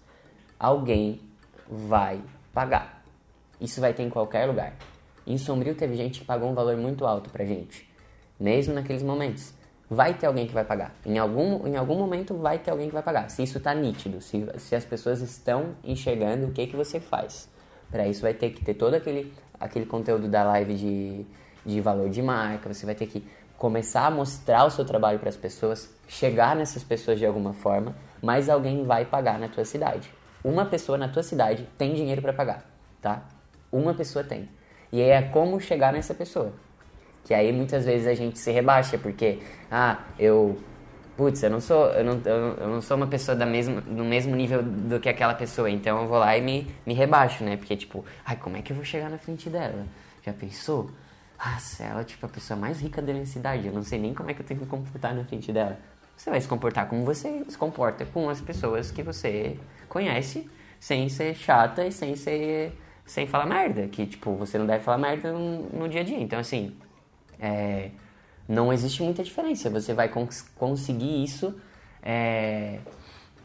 [0.59, 1.21] alguém
[1.69, 2.21] vai
[2.53, 3.05] pagar.
[3.61, 4.75] Isso vai ter em qualquer lugar.
[5.27, 7.89] Em Sombrio teve gente que pagou um valor muito alto pra gente,
[8.39, 9.55] mesmo naqueles momentos.
[9.89, 10.95] Vai ter alguém que vai pagar.
[11.05, 13.31] Em algum, em algum momento vai ter alguém que vai pagar.
[13.31, 17.49] Se isso tá nítido, se, se as pessoas estão enxergando o que, que você faz.
[17.91, 21.27] Para isso vai ter que ter todo aquele, aquele conteúdo da live de,
[21.65, 23.25] de valor de marca, você vai ter que
[23.57, 27.95] começar a mostrar o seu trabalho para as pessoas, chegar nessas pessoas de alguma forma,
[28.21, 30.13] mas alguém vai pagar na tua cidade.
[30.43, 32.69] Uma pessoa na tua cidade tem dinheiro para pagar,
[33.01, 33.23] tá?
[33.71, 34.49] Uma pessoa tem.
[34.95, 36.53] E é como chegar nessa pessoa.
[37.25, 40.57] Que aí muitas vezes a gente se rebaixa, porque, ah, eu.
[41.17, 44.37] Putz, eu não sou, eu não, eu não sou uma pessoa da mesma, do mesmo
[44.37, 47.57] nível do que aquela pessoa, então eu vou lá e me, me rebaixo, né?
[47.57, 49.85] Porque, tipo, ai, como é que eu vou chegar na frente dela?
[50.25, 50.91] Já pensou?
[51.39, 54.15] Ah, ela é tipo a pessoa mais rica da minha cidade, eu não sei nem
[54.15, 55.77] como é que eu tenho que me comportar na frente dela.
[56.17, 59.57] Você vai se comportar como você se comporta com as pessoas que você
[59.89, 62.73] conhece, sem ser chata e sem ser
[63.07, 66.21] sem falar merda, que tipo, você não deve falar merda no, no dia a dia.
[66.21, 66.75] Então, assim,
[67.39, 67.91] é,
[68.49, 69.69] não existe muita diferença.
[69.71, 71.55] Você vai cons conseguir isso
[72.03, 72.79] é,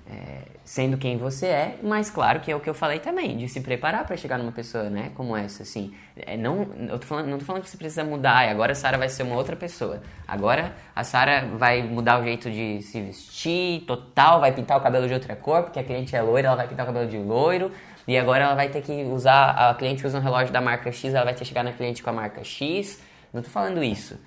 [0.10, 3.48] é, sendo quem você é, mas claro que é o que eu falei também, de
[3.48, 5.94] se preparar para chegar numa pessoa, né, como essa, assim.
[6.16, 8.76] É, não, eu tô falando, não tô falando que você precisa mudar, e agora a
[8.76, 10.02] Sara vai ser uma outra pessoa.
[10.28, 15.08] Agora a Sara vai mudar o jeito de se vestir, total, vai pintar o cabelo
[15.08, 17.72] de outra cor, porque a cliente é loira, ela vai pintar o cabelo de loiro,
[18.10, 21.14] e agora ela vai ter que usar, a cliente usa um relógio da marca X,
[21.14, 23.00] ela vai ter que chegar na cliente com a marca X.
[23.32, 24.20] Não tô falando isso.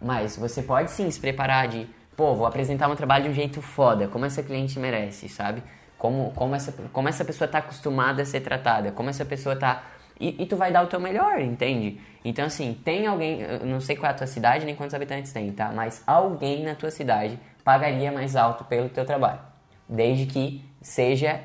[0.00, 3.60] Mas você pode sim se preparar de, pô, vou apresentar um trabalho de um jeito
[3.60, 5.60] foda, como essa cliente merece, sabe?
[5.98, 9.82] Como, como, essa, como essa pessoa tá acostumada a ser tratada, como essa pessoa tá.
[10.20, 12.00] E, e, tu vai dar o teu melhor, entende?
[12.24, 15.32] Então, assim, tem alguém, eu não sei qual é a tua cidade nem quantos habitantes
[15.32, 15.72] tem, tá?
[15.74, 19.40] Mas alguém na tua cidade pagaria mais alto pelo teu trabalho.
[19.88, 21.40] Desde que seja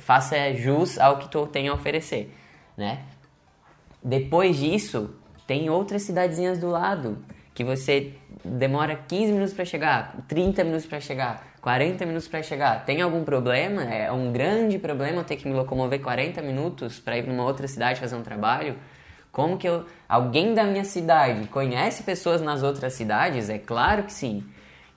[0.00, 2.32] faça jus ao que tu tem a oferecer,
[2.76, 3.00] né?
[4.02, 5.14] Depois disso,
[5.46, 7.18] tem outras cidadezinhas do lado
[7.54, 12.84] que você demora 15 minutos para chegar, 30 minutos para chegar, 40 minutos para chegar.
[12.84, 13.82] Tem algum problema?
[13.84, 17.68] É um grande problema ter que me locomover 40 minutos para ir para uma outra
[17.68, 18.76] cidade fazer um trabalho?
[19.30, 23.48] Como que eu alguém da minha cidade conhece pessoas nas outras cidades?
[23.48, 24.44] É claro que sim.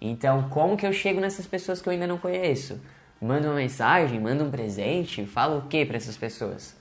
[0.01, 2.79] Então, como que eu chego nessas pessoas que eu ainda não conheço?
[3.21, 6.75] Manda uma mensagem, manda um presente, fala o que para essas pessoas?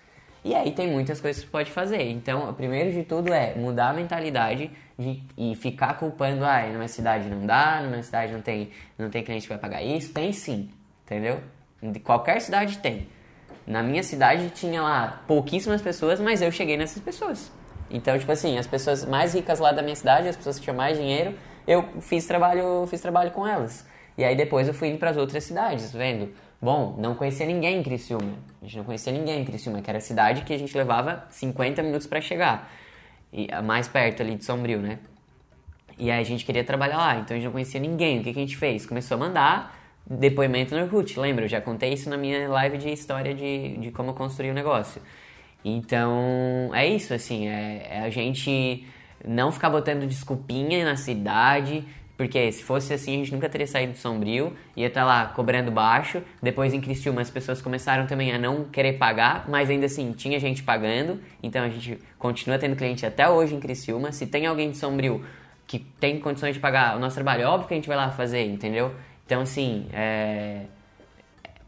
[0.44, 2.09] E aí tem muitas coisas que pode fazer.
[2.09, 6.87] Então, o primeiro de tudo é mudar a mentalidade de, e ficar culpando, ah, minha
[6.87, 10.12] cidade não dá, minha cidade não tem, não tem cliente que vai pagar isso.
[10.12, 10.70] Tem sim,
[11.05, 11.40] entendeu?
[11.83, 13.09] De qualquer cidade tem.
[13.66, 17.51] Na minha cidade tinha lá pouquíssimas pessoas, mas eu cheguei nessas pessoas.
[17.90, 20.77] Então, tipo assim, as pessoas mais ricas lá da minha cidade, as pessoas que tinham
[20.77, 21.35] mais dinheiro,
[21.66, 23.85] eu fiz trabalho, fiz trabalho com elas.
[24.16, 26.33] E aí depois eu fui indo para as outras cidades, vendo.
[26.61, 28.33] Bom, não conhecia ninguém em Criciúma.
[28.62, 31.26] A gente não conhecia ninguém em Criciúma, que era a cidade que a gente levava
[31.31, 32.72] 50 minutos para chegar.
[33.33, 34.98] E mais perto ali de Sombrio, né?
[35.98, 38.20] E aí a gente queria trabalhar lá, então a gente não conhecia ninguém.
[38.20, 38.87] O que, que a gente fez?
[38.87, 41.44] Começou a mandar depoimento no Orkut, lembra?
[41.44, 44.55] Eu já contei isso na minha live de história de, de como eu construí o
[44.55, 45.02] negócio.
[45.64, 48.87] Então, é isso, assim, é, é a gente
[49.26, 51.85] não ficar botando desculpinha na cidade,
[52.16, 55.26] porque se fosse assim, a gente nunca teria saído de Sombrio, ia estar tá lá
[55.26, 56.22] cobrando baixo.
[56.42, 60.40] Depois em Criciúma as pessoas começaram também a não querer pagar, mas ainda assim tinha
[60.40, 61.21] gente pagando.
[61.42, 64.12] Então a gente continua tendo cliente até hoje em Criciúma.
[64.12, 65.23] Se tem alguém de Sombrio
[65.67, 68.10] que tem condições de pagar o nosso trabalho, é óbvio que a gente vai lá
[68.10, 68.94] fazer, entendeu?
[69.27, 70.62] Então assim, é,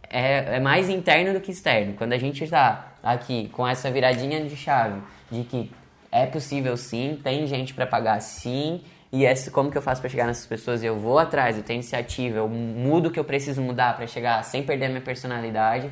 [0.08, 1.92] é, é mais interno do que externo.
[1.92, 5.70] Quando a gente está aqui com essa viradinha de chave de que
[6.10, 8.80] é possível sim, tem gente para pagar sim
[9.10, 10.84] e esse, como que eu faço para chegar nessas pessoas?
[10.84, 14.42] Eu vou atrás, eu tenho iniciativa, eu mudo o que eu preciso mudar para chegar
[14.44, 15.90] sem perder a minha personalidade.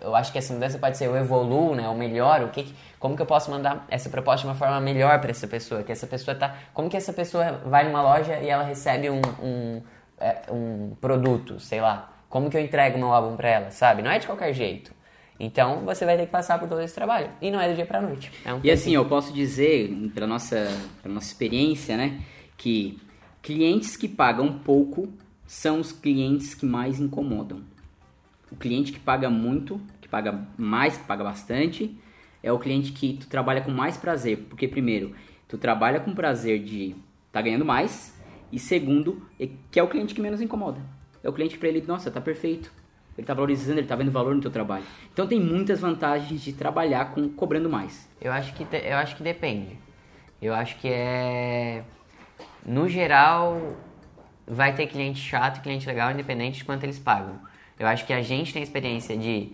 [0.00, 1.86] eu acho que essa mudança pode ser o evoluo, né?
[1.88, 5.20] O melhor, o que, como que eu posso mandar essa proposta de uma forma melhor
[5.20, 5.82] para essa pessoa?
[5.82, 9.20] Que essa pessoa tá, como que essa pessoa vai numa loja e ela recebe um,
[9.42, 9.82] um,
[10.18, 12.12] é, um produto, sei lá?
[12.30, 14.00] Como que eu entrego meu álbum para ela, sabe?
[14.00, 14.94] Não é de qualquer jeito.
[15.38, 17.30] Então você vai ter que passar por todo esse trabalho.
[17.40, 18.32] E não é do dia pra noite.
[18.44, 20.68] É um e assim, eu posso dizer, pela nossa,
[21.02, 22.20] pela nossa experiência, né?
[22.56, 22.98] Que
[23.42, 25.12] clientes que pagam pouco
[25.46, 27.60] são os clientes que mais incomodam.
[28.50, 31.96] O cliente que paga muito, que paga mais, que paga bastante,
[32.42, 34.46] é o cliente que tu trabalha com mais prazer.
[34.48, 35.14] Porque, primeiro,
[35.46, 36.96] tu trabalha com prazer de
[37.30, 38.16] tá ganhando mais.
[38.50, 40.80] E segundo, é que é o cliente que menos incomoda.
[41.22, 42.72] É o cliente que pra ele, nossa, tá perfeito.
[43.16, 44.84] Ele tá valorizando, ele tá vendo valor no teu trabalho.
[45.12, 48.08] Então tem muitas vantagens de trabalhar com cobrando mais.
[48.20, 49.78] Eu acho que, te, eu acho que depende.
[50.40, 51.82] Eu acho que é.
[52.64, 53.76] No geral,
[54.46, 57.40] vai ter cliente chato cliente legal, independente de quanto eles pagam.
[57.78, 59.52] Eu acho que a gente tem experiência de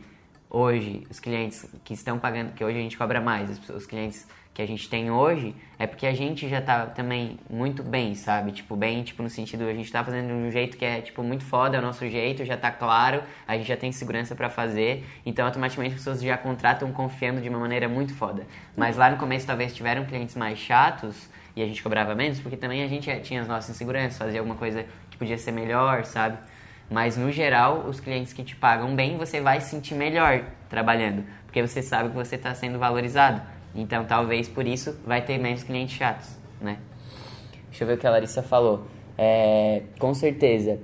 [0.48, 4.61] hoje, os clientes que estão pagando, que hoje a gente cobra mais, os clientes que
[4.61, 8.53] a gente tem hoje, é porque a gente já tá também muito bem, sabe?
[8.53, 11.22] Tipo, bem, tipo, no sentido, a gente tá fazendo de um jeito que é, tipo,
[11.22, 14.50] muito foda, é o nosso jeito, já tá claro, a gente já tem segurança para
[14.50, 18.46] fazer, então automaticamente as pessoas já contratam confiando de uma maneira muito foda.
[18.76, 22.57] Mas lá no começo talvez tiveram clientes mais chatos, e a gente cobrava menos, porque
[22.57, 26.38] também a gente tinha as nossas inseguranças, fazia alguma coisa que podia ser melhor, sabe?
[26.90, 31.24] Mas no geral, os clientes que te pagam bem, você vai se sentir melhor trabalhando,
[31.46, 33.40] porque você sabe que você está sendo valorizado.
[33.74, 36.28] Então, talvez por isso vai ter menos clientes chatos,
[36.60, 36.78] né?
[37.68, 38.86] Deixa eu ver o que a Larissa falou.
[39.16, 40.78] É, com certeza,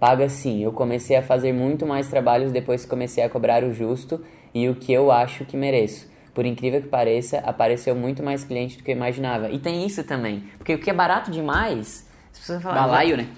[0.00, 0.62] paga sim.
[0.62, 4.24] Eu comecei a fazer muito mais trabalhos depois que comecei a cobrar o justo
[4.54, 6.10] e o que eu acho que mereço.
[6.34, 9.50] Por incrível que pareça, apareceu muito mais cliente do que eu imaginava.
[9.50, 13.28] E tem isso também, porque o que é barato demais, as pessoas falam, balaio, né?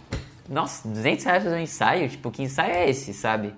[0.48, 2.08] nossa, 200 reais fazer um ensaio?
[2.08, 3.52] Tipo, que ensaio é esse, sabe?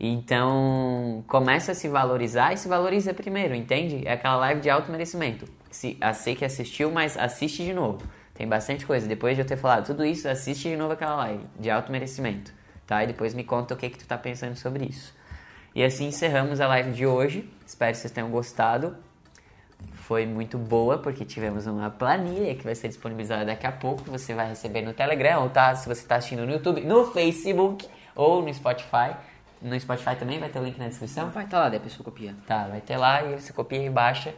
[0.00, 4.06] Então, começa a se valorizar e se valoriza primeiro, entende?
[4.06, 5.44] É aquela live de alto merecimento.
[5.70, 8.02] Se, a sei que assistiu, mas assiste de novo.
[8.32, 9.06] Tem bastante coisa.
[9.06, 12.50] Depois de eu ter falado tudo isso, assiste de novo aquela live de alto merecimento,
[12.86, 13.04] tá?
[13.04, 15.14] E depois me conta o que, que tu tá pensando sobre isso.
[15.74, 17.48] E assim encerramos a live de hoje.
[17.66, 18.96] Espero que vocês tenham gostado
[19.94, 24.34] foi muito boa, porque tivemos uma planilha que vai ser disponibilizada daqui a pouco, você
[24.34, 28.42] vai receber no Telegram, ou tá, se você está assistindo no YouTube, no Facebook ou
[28.42, 29.14] no Spotify.
[29.62, 31.28] No Spotify também vai ter o link na descrição?
[31.30, 32.34] Vai estar tá lá, daí a pessoa copia.
[32.46, 34.34] Tá, vai ter lá e você copia e baixa.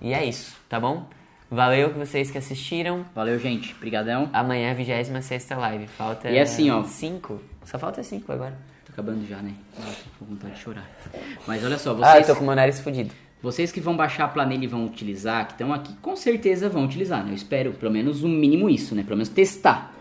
[0.00, 1.06] E é isso, tá bom?
[1.48, 3.04] Valeu que vocês que assistiram.
[3.14, 3.72] Valeu, gente.
[3.74, 4.28] Obrigadão.
[4.32, 5.86] Amanhã é a 26 live.
[5.86, 6.28] Falta.
[6.28, 6.82] E assim, ó.
[6.82, 7.40] 5.
[7.64, 8.58] Só falta 5 agora.
[8.84, 9.52] Tô acabando já, né?
[9.78, 10.90] Ah, tô com vontade de chorar.
[11.46, 12.08] Mas olha só, vocês.
[12.08, 13.14] Ah, eu tô com o meu nariz fudido.
[13.40, 16.84] Vocês que vão baixar a planilha e vão utilizar, que estão aqui, com certeza vão
[16.84, 17.30] utilizar, né?
[17.30, 19.04] Eu espero pelo menos o um mínimo isso, né?
[19.04, 19.94] Pelo menos testar.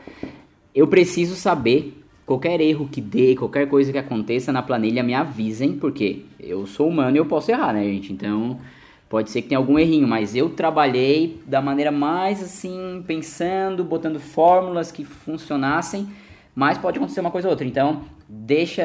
[0.74, 5.74] Eu preciso saber qualquer erro que dê, qualquer coisa que aconteça na planilha, me avisem,
[5.74, 8.12] porque eu sou humano e eu posso errar, né, gente?
[8.12, 8.60] Então,
[9.08, 14.20] pode ser que tenha algum errinho, mas eu trabalhei da maneira mais assim, pensando, botando
[14.20, 16.08] fórmulas que funcionassem,
[16.56, 17.68] mas pode acontecer uma coisa ou outra.
[17.68, 18.84] Então, deixa,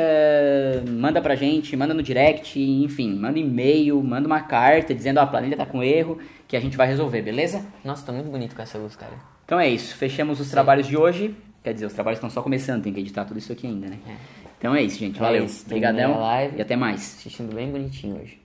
[0.86, 5.26] manda pra gente, manda no direct, enfim, manda e-mail, manda uma carta dizendo, ó, a
[5.26, 7.64] planilha tá com erro, que a gente vai resolver, beleza?
[7.82, 9.14] Nossa, tá muito bonito com essa luz, cara.
[9.46, 10.52] Então é isso, fechamos os Sim.
[10.52, 11.34] trabalhos de hoje.
[11.62, 13.98] Quer dizer, os trabalhos estão só começando, tem que editar tudo isso aqui ainda, né?
[14.06, 14.16] É.
[14.58, 15.16] Então é isso, gente.
[15.16, 15.44] É Valeu.
[15.44, 16.20] É Obrigadão.
[16.56, 17.00] E até mais.
[17.18, 18.40] Assistindo bem bonitinho hoje.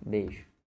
[0.00, 0.45] Beijo.